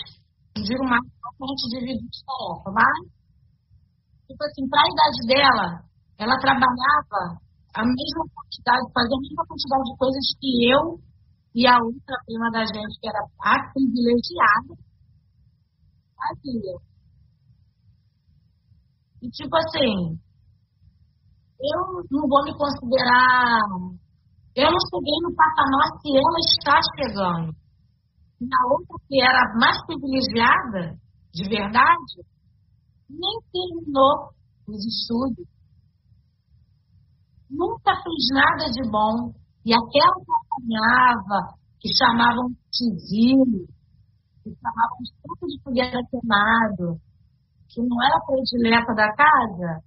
[0.56, 1.04] digo mais,
[1.72, 2.70] divide de tarefa.
[2.72, 2.98] Mas,
[4.28, 5.68] tipo assim, para a idade dela,
[6.20, 7.40] ela trabalhava
[7.74, 10.84] a mesma quantidade, fazia a mesma quantidade de coisas que eu
[11.56, 14.74] e a outra prima da gente, que era a privilegiada,
[16.18, 16.76] fazia.
[19.22, 20.20] E tipo assim,
[21.64, 23.62] eu não vou me considerar.
[24.56, 27.56] Eu não cheguei no patamar que ela está chegando.
[28.40, 30.96] E a outra que era mais privilegiada,
[31.34, 32.22] de verdade,
[33.10, 34.30] nem terminou
[34.68, 35.48] os estudos.
[37.50, 39.34] Nunca fez nada de bom.
[39.66, 43.66] E aquela que apanhava, que chamavam de tizinho,
[44.44, 47.02] que chamavam de truque de fogueira queimado,
[47.70, 49.82] que não era predileta da casa,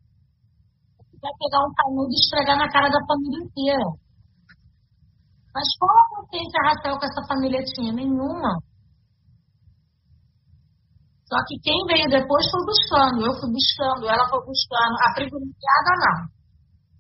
[1.21, 4.06] vai pegar um canudo e esfregar na cara da família inteira.
[5.57, 7.91] Mas qual a consciência racial que essa família tinha?
[7.91, 8.61] Nenhuma.
[11.25, 14.95] Só que quem veio depois foi buscando, eu fui buscando, ela foi buscando.
[15.01, 16.19] A privilegiada não.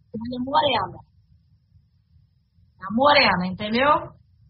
[0.09, 0.99] Ela é morena.
[2.81, 3.93] A morena, entendeu?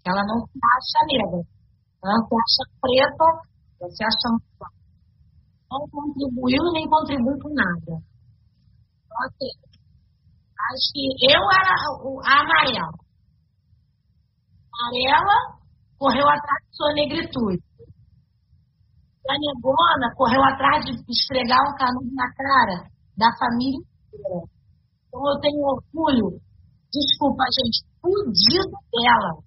[0.06, 1.42] Ela não se acha negra.
[1.98, 3.26] Ela se acha preta,
[3.82, 4.28] ela se acha
[5.68, 7.98] não contribuiu nem contribui com nada.
[9.02, 9.50] Então, assim,
[10.70, 13.05] acho que eu era a amarela.
[14.78, 15.58] Amarela
[15.98, 17.62] correu atrás de sua negritude.
[19.28, 24.46] A negona correu atrás de esfregar um canudo na cara da família inteira.
[25.08, 26.40] Então eu tenho orgulho,
[26.92, 29.46] desculpa, gente, fudido dela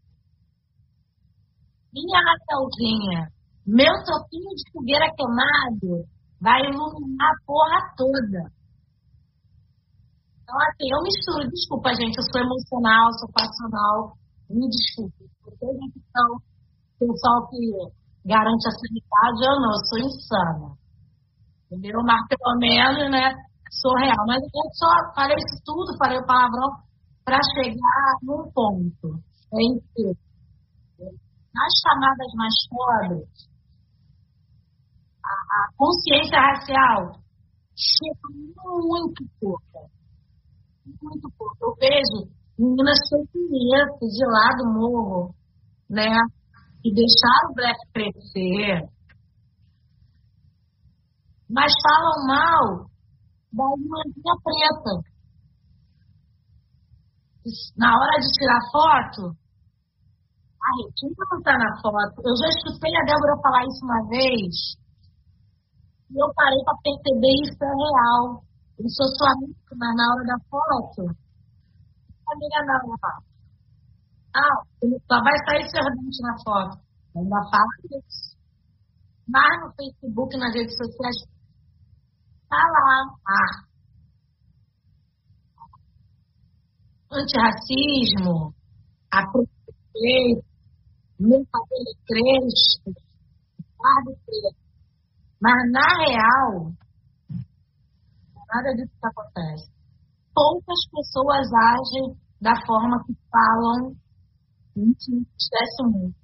[1.93, 3.27] minha Raquelzinha,
[3.65, 6.06] meu toquinho de fogueira queimado
[6.39, 8.41] vai iluminar a porra toda.
[10.41, 14.14] Então, assim, eu misturo, desculpa, gente, eu sou emocional, sou passional,
[14.49, 15.30] me desculpe.
[15.59, 16.41] Tem gente então,
[16.99, 17.59] pessoal que
[18.26, 20.67] garante a sanidade, eu não, eu sou insana.
[21.71, 22.01] Entendeu?
[22.03, 23.34] Mas pelo menos, né,
[23.81, 24.26] sou real.
[24.27, 26.69] Mas eu só falei isso tudo, falei o palavrão,
[27.23, 29.21] para chegar num ponto.
[29.53, 29.80] É em
[31.53, 33.49] nas camadas mais pobres,
[35.26, 37.19] a, a consciência racial
[37.76, 38.27] chega
[38.85, 39.80] muito pouca.
[41.01, 41.57] muito pouco.
[41.61, 45.34] Eu vejo meninas fake de lá do morro,
[45.90, 46.11] né?
[46.84, 48.84] Que deixaram o black crescer,
[51.49, 52.90] mas falam mal
[53.52, 54.94] da irmãzinha preta.
[57.77, 59.22] Na hora de tirar foto,
[60.60, 62.22] a Retina não está na foto.
[62.27, 64.53] Eu já escutei a Débora falar isso uma vez.
[66.11, 68.44] E eu parei para perceber isso é real.
[68.77, 71.28] Eu sou sua amiga, mas na hora da foto,
[72.34, 72.95] amiga não,
[74.35, 74.64] Ah,
[75.07, 76.77] só vai sair servente na foto.
[77.15, 78.38] Ainda fala isso.
[79.27, 81.18] Mas no Facebook, nas redes sociais,
[82.49, 83.15] tá lá.
[83.27, 83.69] Ah.
[87.11, 88.53] Antirracismo,
[89.11, 90.45] a preconceito,
[91.51, 92.81] cabelo cresce,
[93.77, 94.11] guarda
[95.41, 96.72] Mas, na real,
[98.47, 99.78] nada disso que acontece.
[100.34, 103.93] Poucas pessoas agem da forma que falam
[104.73, 105.11] que
[105.84, 106.15] muito.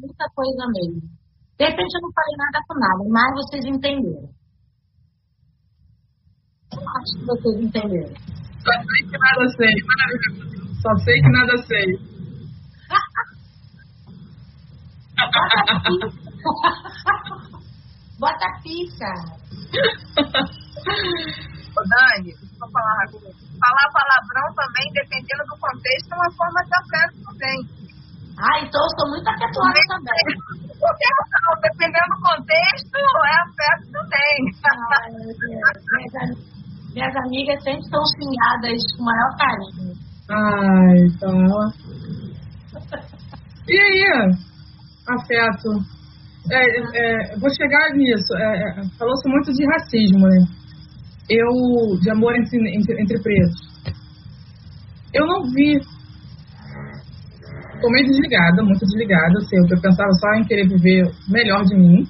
[0.00, 1.00] Muita coisa mesmo.
[1.58, 4.28] De repente eu não falei nada com nada, mas vocês entenderam.
[6.72, 8.14] Acho que vocês entenderam.
[8.60, 9.74] Só sei que nada sei.
[10.82, 12.16] Só sei que nada sei.
[18.18, 19.12] Bota pica.
[21.76, 23.34] Ô, Dani, eu falar rapidinho.
[23.60, 27.58] Falar palavrão também, dependendo do contexto, é uma forma de afeto também.
[28.36, 30.24] Ah, então eu sou muito afetuosa também.
[30.76, 34.36] Não, dependendo do contexto, é afeto também.
[34.92, 36.36] Ai, minhas,
[36.92, 39.94] minhas amigas sempre estão xingadas com o maior carinho.
[40.28, 41.32] Ai, tá.
[43.68, 44.46] E aí?
[45.08, 45.70] afeto.
[46.50, 48.34] É, é, vou chegar nisso.
[48.36, 50.46] É, é, Falou-se muito de racismo, né?
[51.28, 53.76] Eu, de amor entre, entre, entre pretos.
[55.12, 55.78] Eu não vi.
[57.74, 59.38] Estou meio desligada, muito desligada.
[59.38, 62.04] Assim, eu pensava só em querer viver melhor de mim.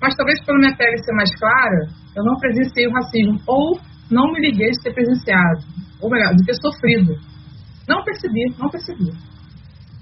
[0.00, 3.38] Mas talvez pela minha pele ser mais clara, eu não presenciei o racismo.
[3.46, 3.80] Ou
[4.10, 5.64] não me liguei de ter presenciado.
[6.00, 7.14] Ou melhor, de ter sofrido.
[7.88, 9.12] Não percebi, não percebi.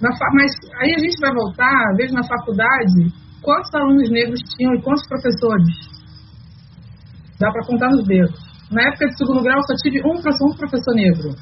[0.00, 3.12] Mas aí a gente vai voltar, vejo na faculdade,
[3.42, 5.89] quantos alunos negros tinham e quantos professores?
[7.40, 8.36] Dá para contar nos dedos.
[8.70, 11.34] Na época de segundo grau, só tive um um professor negro.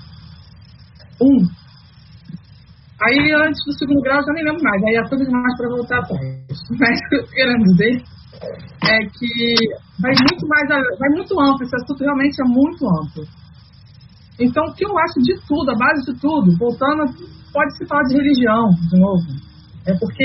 [1.21, 1.45] Um.
[3.03, 4.83] Aí, antes do segundo grau, já nem lembro mais.
[4.85, 6.23] Aí, a coisa demais para voltar atrás.
[6.79, 8.03] Mas o que eu quero dizer
[8.87, 9.55] é que
[10.01, 11.67] vai muito mais, vai muito amplo.
[11.67, 13.25] Esse assunto realmente é muito amplo.
[14.41, 17.11] Então, o que eu acho de tudo, a base de tudo, voltando
[17.53, 19.27] pode se falar de religião, de novo.
[19.85, 20.25] É porque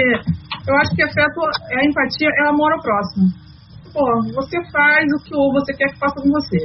[0.68, 1.42] eu acho que afeto,
[1.72, 3.43] é a empatia, é amor ao próximo.
[3.94, 4.02] Pô,
[4.34, 6.60] você faz o que você quer que faça com você.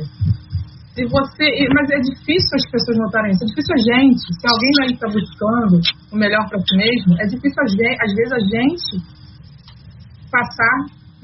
[0.97, 1.47] Se você,
[1.77, 3.45] mas é difícil as pessoas notarem isso.
[3.45, 4.25] É difícil a gente.
[4.33, 5.77] Se alguém aí está buscando
[6.11, 9.19] o melhor para si mesmo, é difícil às vezes a gente
[10.33, 10.77] passar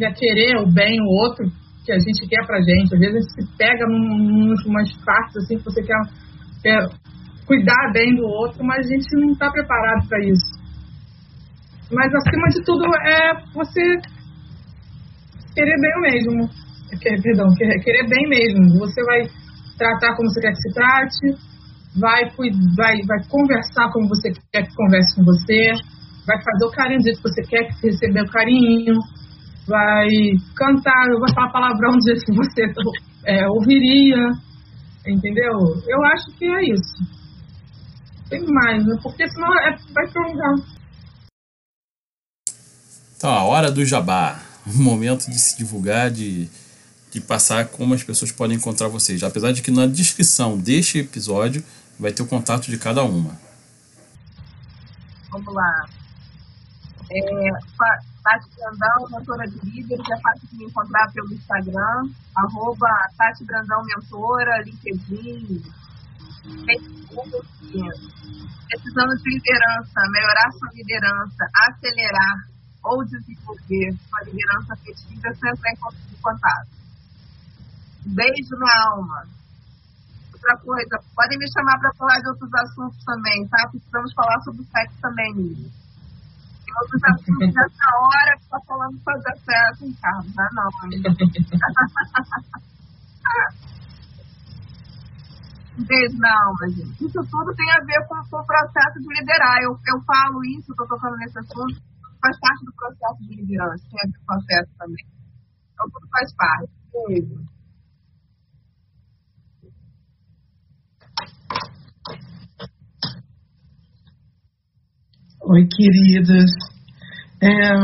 [0.04, 1.46] a querer o bem o outro
[1.84, 2.94] que a gente quer pra gente.
[2.94, 6.00] Às vezes a gente se pega num, umas partes assim que você quer,
[6.62, 6.86] quer
[7.46, 10.52] cuidar bem do outro, mas a gente não está preparado para isso.
[11.92, 14.13] Mas acima de tudo é você
[15.54, 16.50] querer bem mesmo.
[17.00, 18.78] Querer, perdão, querer, querer bem mesmo.
[18.78, 19.22] Você vai
[19.78, 21.26] tratar como você quer que se trate,
[21.98, 22.22] vai,
[22.76, 25.72] vai, vai conversar como você quer que converse com você,
[26.26, 28.94] vai fazer o carinho do jeito que você quer que receber o carinho,
[29.66, 30.08] vai
[30.54, 32.62] cantar, vai falar palavrão do jeito que você
[33.26, 34.30] é, ouviria,
[35.06, 35.52] entendeu?
[35.88, 37.24] Eu acho que é isso
[38.28, 38.96] tem mais, né?
[39.02, 40.54] Porque senão é, vai prolongar.
[43.16, 44.40] Então, a hora do jabá.
[44.66, 46.48] Momento de se divulgar, de,
[47.10, 49.22] de passar como as pessoas podem encontrar vocês.
[49.22, 51.62] Apesar de que na descrição deste episódio
[51.98, 53.38] vai ter o contato de cada uma.
[55.30, 55.86] Vamos lá.
[57.10, 57.50] É,
[58.24, 62.88] Tati Brandão, mentora de líderes, é fácil de me encontrar pelo Instagram, arroba
[63.18, 65.62] Tati Brandão Mentora, LinkedIn,
[68.68, 72.53] precisando de liderança, melhorar sua liderança, acelerar
[72.84, 75.76] ou desenvolver sua liderança afetiva, é sempre em
[76.20, 76.68] contato.
[78.06, 79.26] Beijo na alma.
[80.32, 83.66] Outra coisa, podem me chamar para falar de outros assuntos também, tá?
[83.70, 85.70] Precisamos falar sobre sexo também, Nívia.
[86.64, 90.38] Tem outros assuntos nessa hora que está falando sobre sexo, hein, Carlos?
[90.38, 90.68] Ah, não.
[95.86, 97.04] beijo na alma, gente.
[97.04, 99.62] Isso tudo tem a ver com, com o processo de liderar.
[99.62, 101.80] Eu, eu falo isso, estou tocando nesse assunto,
[102.24, 105.06] faz parte do processo de liderança, que é do processo também.
[105.74, 106.72] Então, tudo faz parte.
[115.42, 116.50] Oi, queridas.
[117.42, 117.74] É,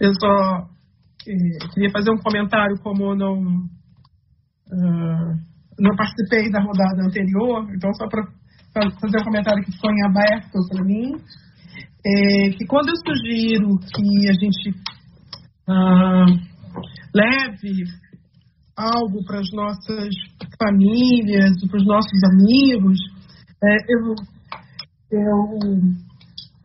[0.00, 0.68] eu só
[1.26, 3.42] é, queria fazer um comentário, como não,
[4.70, 5.34] uh,
[5.76, 8.22] não participei da rodada anterior, então só para
[9.00, 11.16] fazer um comentário que ficou em aberto para mim
[12.04, 14.70] é, que quando eu sugiro que a gente
[15.68, 16.26] uh,
[17.14, 17.84] leve
[18.76, 20.08] algo para as nossas
[20.58, 22.98] famílias, para os nossos amigos,
[23.62, 24.14] é, eu,
[25.12, 25.58] eu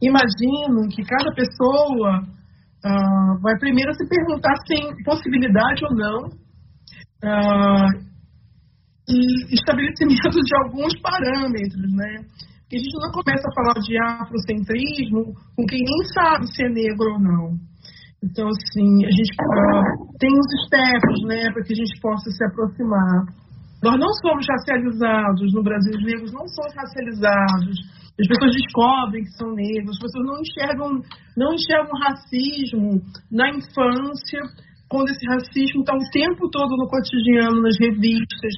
[0.01, 6.19] imagino que cada pessoa uh, vai primeiro se perguntar se tem possibilidade ou não
[7.23, 8.05] uh,
[9.07, 12.25] e estabelecimento de alguns parâmetros, né?
[12.65, 16.69] Porque a gente não começa a falar de afrocentrismo com quem nem sabe se é
[16.69, 17.53] negro ou não.
[18.25, 22.43] Então, assim, a gente uh, tem os steps, né, para que a gente possa se
[22.43, 23.29] aproximar.
[23.83, 29.31] Nós não somos racializados no Brasil, os negros não são racializados as pessoas descobrem que
[29.31, 31.01] são negros, as pessoas não enxergam,
[31.35, 34.39] não enxergam racismo na infância,
[34.87, 38.53] quando esse racismo está o tempo todo no cotidiano, nas revistas,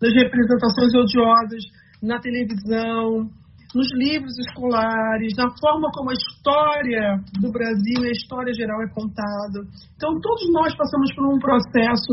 [0.00, 1.62] nas representações odiosas,
[2.02, 3.28] na televisão,
[3.74, 8.88] nos livros escolares, na forma como a história do Brasil e a história geral é
[8.92, 9.64] contada.
[9.96, 12.12] Então, todos nós passamos por um processo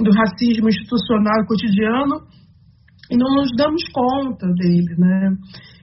[0.00, 2.26] do racismo institucional cotidiano
[3.10, 5.36] e não nos damos conta dele, né?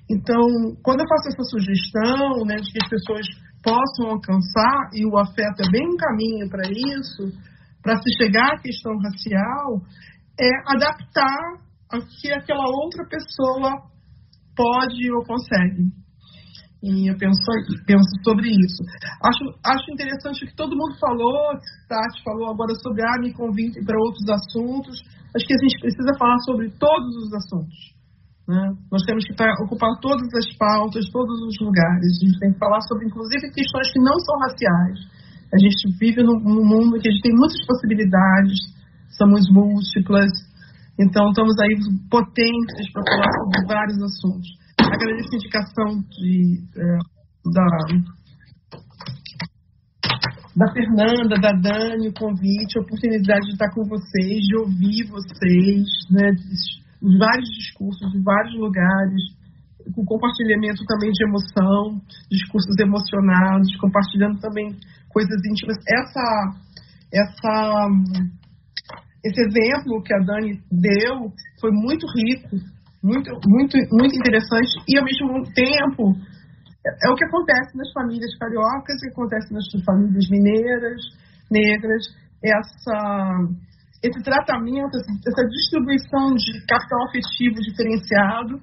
[0.09, 0.41] Então,
[0.83, 3.25] quando eu faço essa sugestão, né, de que as pessoas
[3.63, 7.29] possam alcançar, e o afeto é bem um caminho para isso,
[7.83, 9.81] para se chegar à questão racial,
[10.39, 13.88] é adaptar a que aquela outra pessoa
[14.59, 15.87] pode ou consegue.
[16.83, 17.39] E eu penso,
[17.87, 18.83] penso sobre isso.
[19.23, 21.55] Acho, acho interessante que todo mundo falou,
[21.87, 24.99] Tati falou agora sobre a me convite para outros assuntos.
[25.35, 27.79] Acho que a gente precisa falar sobre todos os assuntos.
[28.47, 28.63] Né?
[28.91, 32.15] Nós temos que ocupar todas as pautas, todos os lugares.
[32.15, 34.99] A gente tem que falar sobre, inclusive, questões que não são raciais.
[35.51, 38.57] A gente vive num, num mundo que a gente tem muitas possibilidades,
[39.19, 40.31] somos múltiplas,
[40.99, 41.75] então estamos aí
[42.09, 44.49] potentes para falar sobre vários assuntos.
[44.77, 46.97] Agradeço a indicação de, é,
[47.53, 47.67] da,
[50.55, 55.87] da Fernanda, da Dani, o convite, a oportunidade de estar com vocês, de ouvir vocês,
[56.11, 59.21] né, de, vários discursos, em vários lugares,
[59.95, 64.75] com compartilhamento também de emoção, discursos emocionados, compartilhando também
[65.09, 65.77] coisas íntimas.
[65.87, 66.25] Essa,
[67.13, 67.87] essa,
[69.23, 72.55] esse exemplo que a Dani deu foi muito rico,
[73.03, 76.15] muito, muito, muito interessante e ao mesmo tempo
[76.85, 81.01] é, é o que acontece nas famílias cariocas, o que acontece nas famílias mineiras,
[81.51, 82.03] negras,
[82.43, 83.69] essa
[84.01, 88.61] esse tratamento, essa distribuição de capital afetivo diferenciado.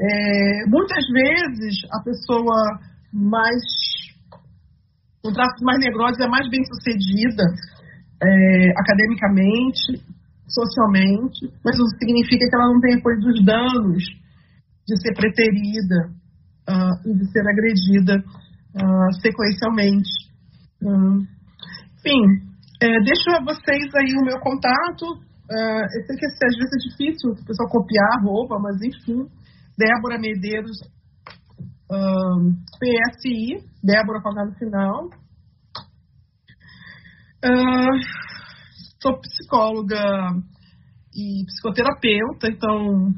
[0.00, 2.78] É, muitas vezes a pessoa
[3.12, 3.60] mais
[5.20, 7.42] com traços mais negrosos é mais bem sucedida
[8.22, 9.98] é, academicamente,
[10.48, 14.04] socialmente, mas isso significa que ela não tem apoio dos danos
[14.86, 16.12] de ser preterida
[16.68, 18.22] uh, e de ser agredida
[18.76, 20.10] uh, sequencialmente.
[20.82, 21.24] Uh,
[21.98, 22.22] enfim,
[22.82, 25.04] é, deixo a vocês aí o meu contato.
[25.50, 29.26] Uh, eu sei que às vezes é difícil o pessoal copiar roupa, mas enfim.
[29.78, 30.76] Débora Medeiros,
[32.78, 35.21] PSI, Débora com no final.
[37.44, 37.98] Uh,
[39.02, 40.00] sou psicóloga
[41.14, 43.12] e psicoterapeuta, então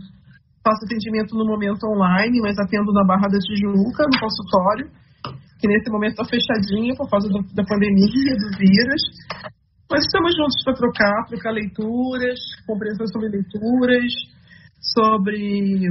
[0.65, 4.91] faço atendimento no momento online, mas atendo na Barra da Tijuca, no consultório
[5.65, 9.03] que nesse momento está fechadinha por causa do, da pandemia, do vírus.
[9.91, 14.13] Mas estamos juntos para trocar, trocar leituras, compreensão sobre leituras,
[14.93, 15.89] sobre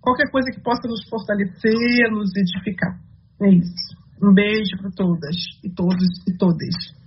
[0.00, 2.96] qualquer coisa que possa nos fortalecer, nos edificar.
[3.42, 4.00] É isso.
[4.22, 6.99] Um beijo para todas e todos e todas.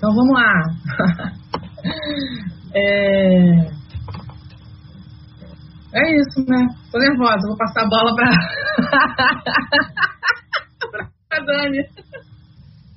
[0.00, 0.48] Então vamos lá.
[2.72, 3.50] É...
[5.92, 6.68] é isso, né?
[6.92, 8.30] Tô nervosa, vou passar a bola pra,
[11.28, 11.82] pra Dani.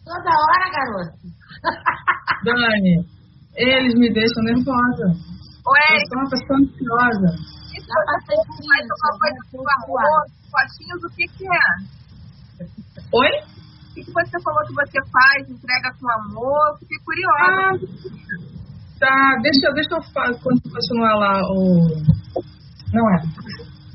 [0.06, 1.18] Toda hora, garota.
[2.44, 3.04] Dani,
[3.56, 5.08] eles me deixam nervosa.
[5.66, 5.82] Ué?
[5.90, 7.34] Eu sou uma pessoa ansiosa.
[7.76, 8.06] Isso faz
[8.86, 10.22] uma coisa com amor,
[10.52, 11.68] potinhos, o que que é?
[13.12, 13.32] Oi?
[13.94, 15.48] O que, que você falou que você faz?
[15.48, 16.80] Entrega com amor?
[16.80, 17.46] Fiquei curiosa.
[17.46, 17.78] Ah,
[19.00, 21.94] tá, deixa, deixa eu falar, continuar lá o.
[22.92, 23.22] Não é.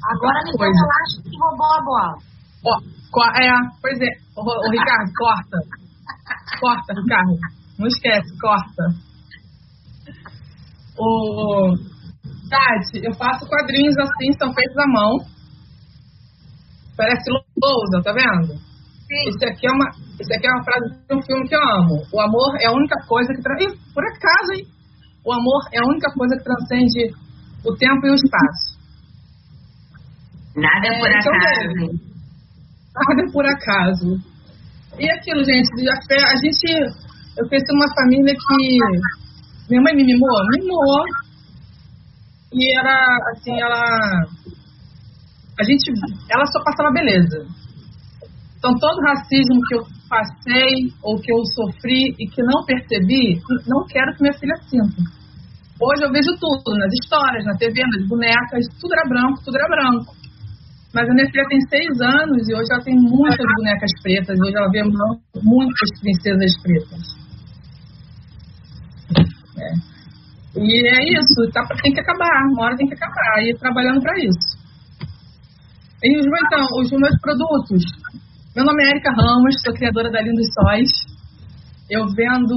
[0.06, 0.70] Agora me coisa.
[0.70, 0.82] É.
[0.86, 2.14] relaxa que roubou a bola.
[2.64, 2.78] Ó,
[3.42, 3.50] é,
[3.82, 4.10] pois é.
[4.36, 5.58] O, o Ricardo, corta.
[6.60, 7.34] Corta, Ricardo.
[7.76, 8.84] Não esquece, corta.
[10.96, 11.74] O.
[12.48, 15.18] Tati, eu faço quadrinhos assim, são feitos à mão.
[16.96, 17.28] Parece
[17.60, 18.67] lousa, tá vendo?
[19.08, 19.88] Isso Esse aqui, é uma,
[20.20, 22.04] esse aqui é uma frase de um filme que eu amo.
[22.12, 23.40] O amor é a única coisa que...
[23.40, 24.66] Por acaso, hein?
[25.24, 27.16] O amor é a única coisa que transcende
[27.64, 28.76] o tempo e o espaço.
[30.56, 32.00] Nada é por então, acaso.
[32.92, 34.20] Nada é por acaso.
[34.98, 36.68] E aquilo, gente, a gente...
[37.38, 38.78] Eu cresci uma família que...
[39.70, 40.36] Minha mãe me mimou?
[40.52, 41.04] Mimou.
[42.52, 43.84] E era, assim, ela...
[45.58, 45.92] A gente...
[46.30, 47.67] Ela só passava beleza
[48.58, 53.86] então, todo racismo que eu passei ou que eu sofri e que não percebi, não
[53.86, 54.98] quero que minha filha sinta.
[55.78, 59.68] Hoje eu vejo tudo, nas histórias, na TV, nas bonecas, tudo era branco, tudo era
[59.68, 60.12] branco.
[60.92, 64.56] Mas a minha filha tem seis anos e hoje ela tem muitas bonecas pretas, hoje
[64.56, 67.02] ela vê muitas princesas pretas.
[69.54, 69.98] É.
[70.58, 74.18] E é isso, tá, tem que acabar, uma hora tem que acabar, e trabalhando para
[74.18, 74.58] isso.
[76.02, 77.82] E os, então, os meus produtos,
[78.56, 80.88] meu nome é Erika Ramos, sou criadora da Lindos Sóis.
[81.90, 82.56] Eu vendo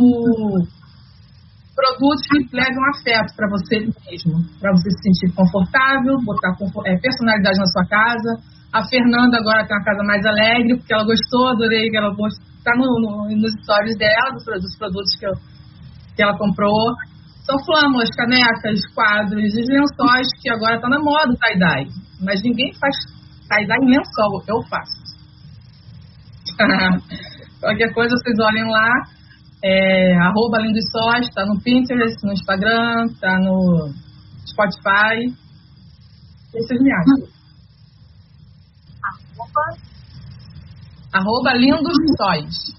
[1.75, 6.55] produtos que levam afeto para você mesmo, para você se sentir confortável, botar
[6.87, 8.39] é, personalidade na sua casa.
[8.71, 12.71] A Fernanda agora tem uma casa mais alegre, porque ela gostou, adorei que ela está
[12.71, 15.33] no, no, nos stories dela, dos produtos que, eu,
[16.15, 16.95] que ela comprou.
[17.43, 21.91] São flâmulas, canecas, quadros, lençóis, que agora está na moda o tie-dye.
[22.23, 22.95] Mas ninguém faz
[23.51, 25.00] tie-dye em lençol, eu faço.
[27.59, 28.89] Qualquer coisa vocês olhem lá.
[29.63, 33.93] É, arroba Lindo e Sós, tá no Pinterest, no Instagram, tá no
[34.47, 35.27] Spotify.
[36.53, 37.27] E vocês me acham.
[39.03, 39.77] Arroba.
[41.13, 42.71] Arroba e Sós.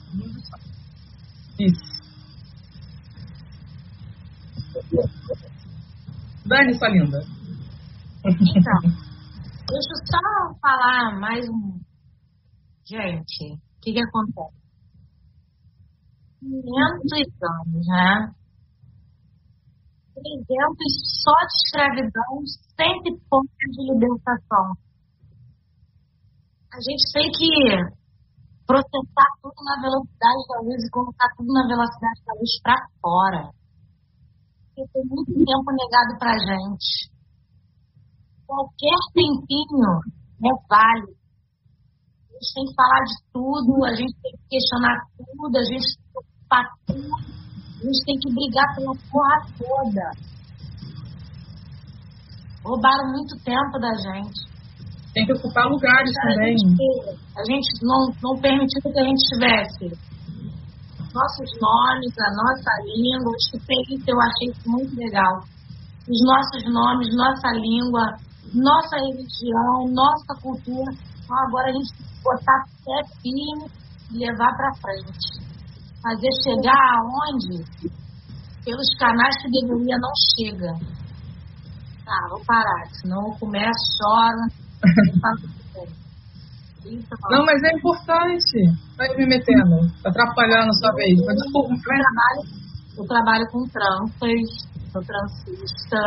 [1.61, 1.93] Isso.
[6.47, 7.19] Dani, sua linda.
[8.25, 11.92] Então, deixa eu só falar mais um
[12.93, 14.61] gente, o que, que acontece?
[16.41, 18.35] 500 anos, né?
[20.13, 20.53] 300
[21.25, 22.33] só de escravidão,
[22.77, 24.77] 100 pontos de libertação.
[26.73, 27.49] A gente tem que
[28.67, 33.51] processar tudo na velocidade da luz e colocar tudo na velocidade da luz para fora.
[34.75, 37.13] Porque tem muito tempo negado para gente.
[38.47, 39.93] Qualquer tempinho
[40.45, 41.22] é válido
[42.43, 46.07] gente tem que falar de tudo, a gente tem que questionar tudo, a gente tem
[46.11, 50.07] que ocupar tudo, a gente tem que brigar pela porra toda.
[52.65, 54.53] Roubaram muito tempo da gente.
[55.15, 56.57] Tem que ocupar lugares a também.
[56.57, 60.13] Gente, a gente não, não permitiu que a gente tivesse
[61.13, 65.45] nossos nomes, a nossa língua, eu que eu achei isso muito legal.
[66.09, 68.17] Os nossos nomes, nossa língua,
[68.55, 70.91] nossa religião, nossa cultura.
[71.23, 73.71] Então, agora a gente botar pé firme
[74.13, 75.43] e levar para frente.
[76.03, 77.65] Fazer chegar aonde
[78.65, 80.73] pelos canais que deveria não chega.
[82.05, 84.43] Tá, vou parar, senão eu começo, choro.
[87.31, 87.47] não, é.
[87.47, 88.59] mas é importante.
[88.97, 91.15] Vai me metendo, atrapalhando sua vez.
[91.27, 92.43] Mas, desculpa, eu, trabalho,
[92.99, 96.01] eu trabalho com tranças, sou transista.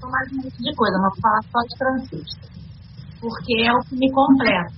[0.00, 2.51] Sou mais um monte de coisa, mas vou falar só de transista
[3.22, 4.74] porque é o que me completa,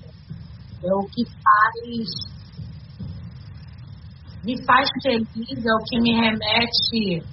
[0.85, 2.35] é o que faz
[4.45, 7.25] me faz feliz, é o que me remete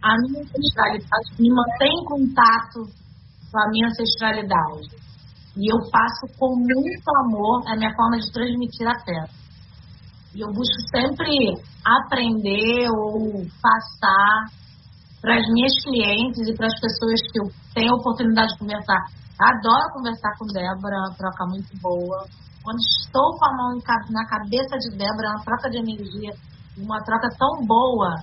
[0.00, 2.86] à minha ancestralidade, me mantém em contato
[3.50, 5.06] com a minha ancestralidade.
[5.56, 9.24] E eu faço com muito amor a minha forma de transmitir a fé.
[10.36, 11.32] E eu busco sempre
[11.84, 14.46] aprender ou passar
[15.20, 19.06] para as minhas clientes e para as pessoas que eu tenho a oportunidade de conversar.
[19.38, 22.24] Adoro conversar com Débora, uma troca muito boa.
[22.64, 23.78] Quando estou com a mão
[24.10, 26.32] na cabeça de Débora, é uma troca de energia,
[26.78, 28.16] uma troca tão boa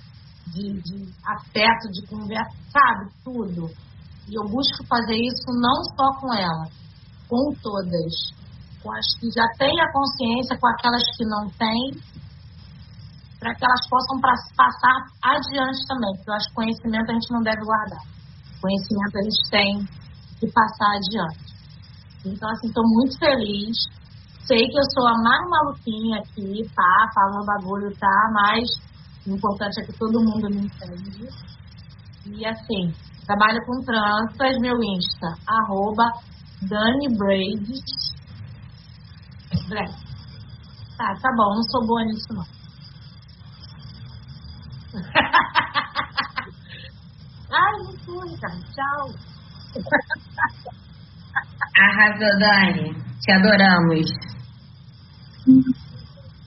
[0.48, 3.12] de, de afeto, de conversa, sabe?
[3.24, 3.70] Tudo.
[4.28, 6.66] E eu busco fazer isso não só com ela,
[7.30, 8.34] com todas.
[8.82, 11.94] Com as que já têm a consciência, com aquelas que não têm,
[13.40, 16.16] para que elas possam passar adiante também.
[16.18, 18.02] Porque eu acho que conhecimento a gente não deve guardar.
[18.60, 20.03] Conhecimento a gente tem
[20.44, 21.54] e passar adiante.
[22.26, 23.78] Então, assim, estou muito feliz.
[24.46, 27.08] Sei que eu sou a mais maluquinha aqui, tá?
[27.16, 28.30] Falando bagulho, tá?
[28.34, 28.68] Mas
[29.26, 31.28] o importante é que todo mundo me entende.
[32.28, 32.94] E, assim,
[33.26, 36.12] trabalho com tranças, meu Insta, arroba
[36.62, 37.08] Dani
[40.98, 42.46] Tá, tá bom, não sou boa nisso, não.
[47.52, 48.60] Ai, não fui, cara.
[48.74, 49.33] Tchau.
[51.78, 52.96] Arrasou, Dani.
[53.22, 54.12] Te adoramos.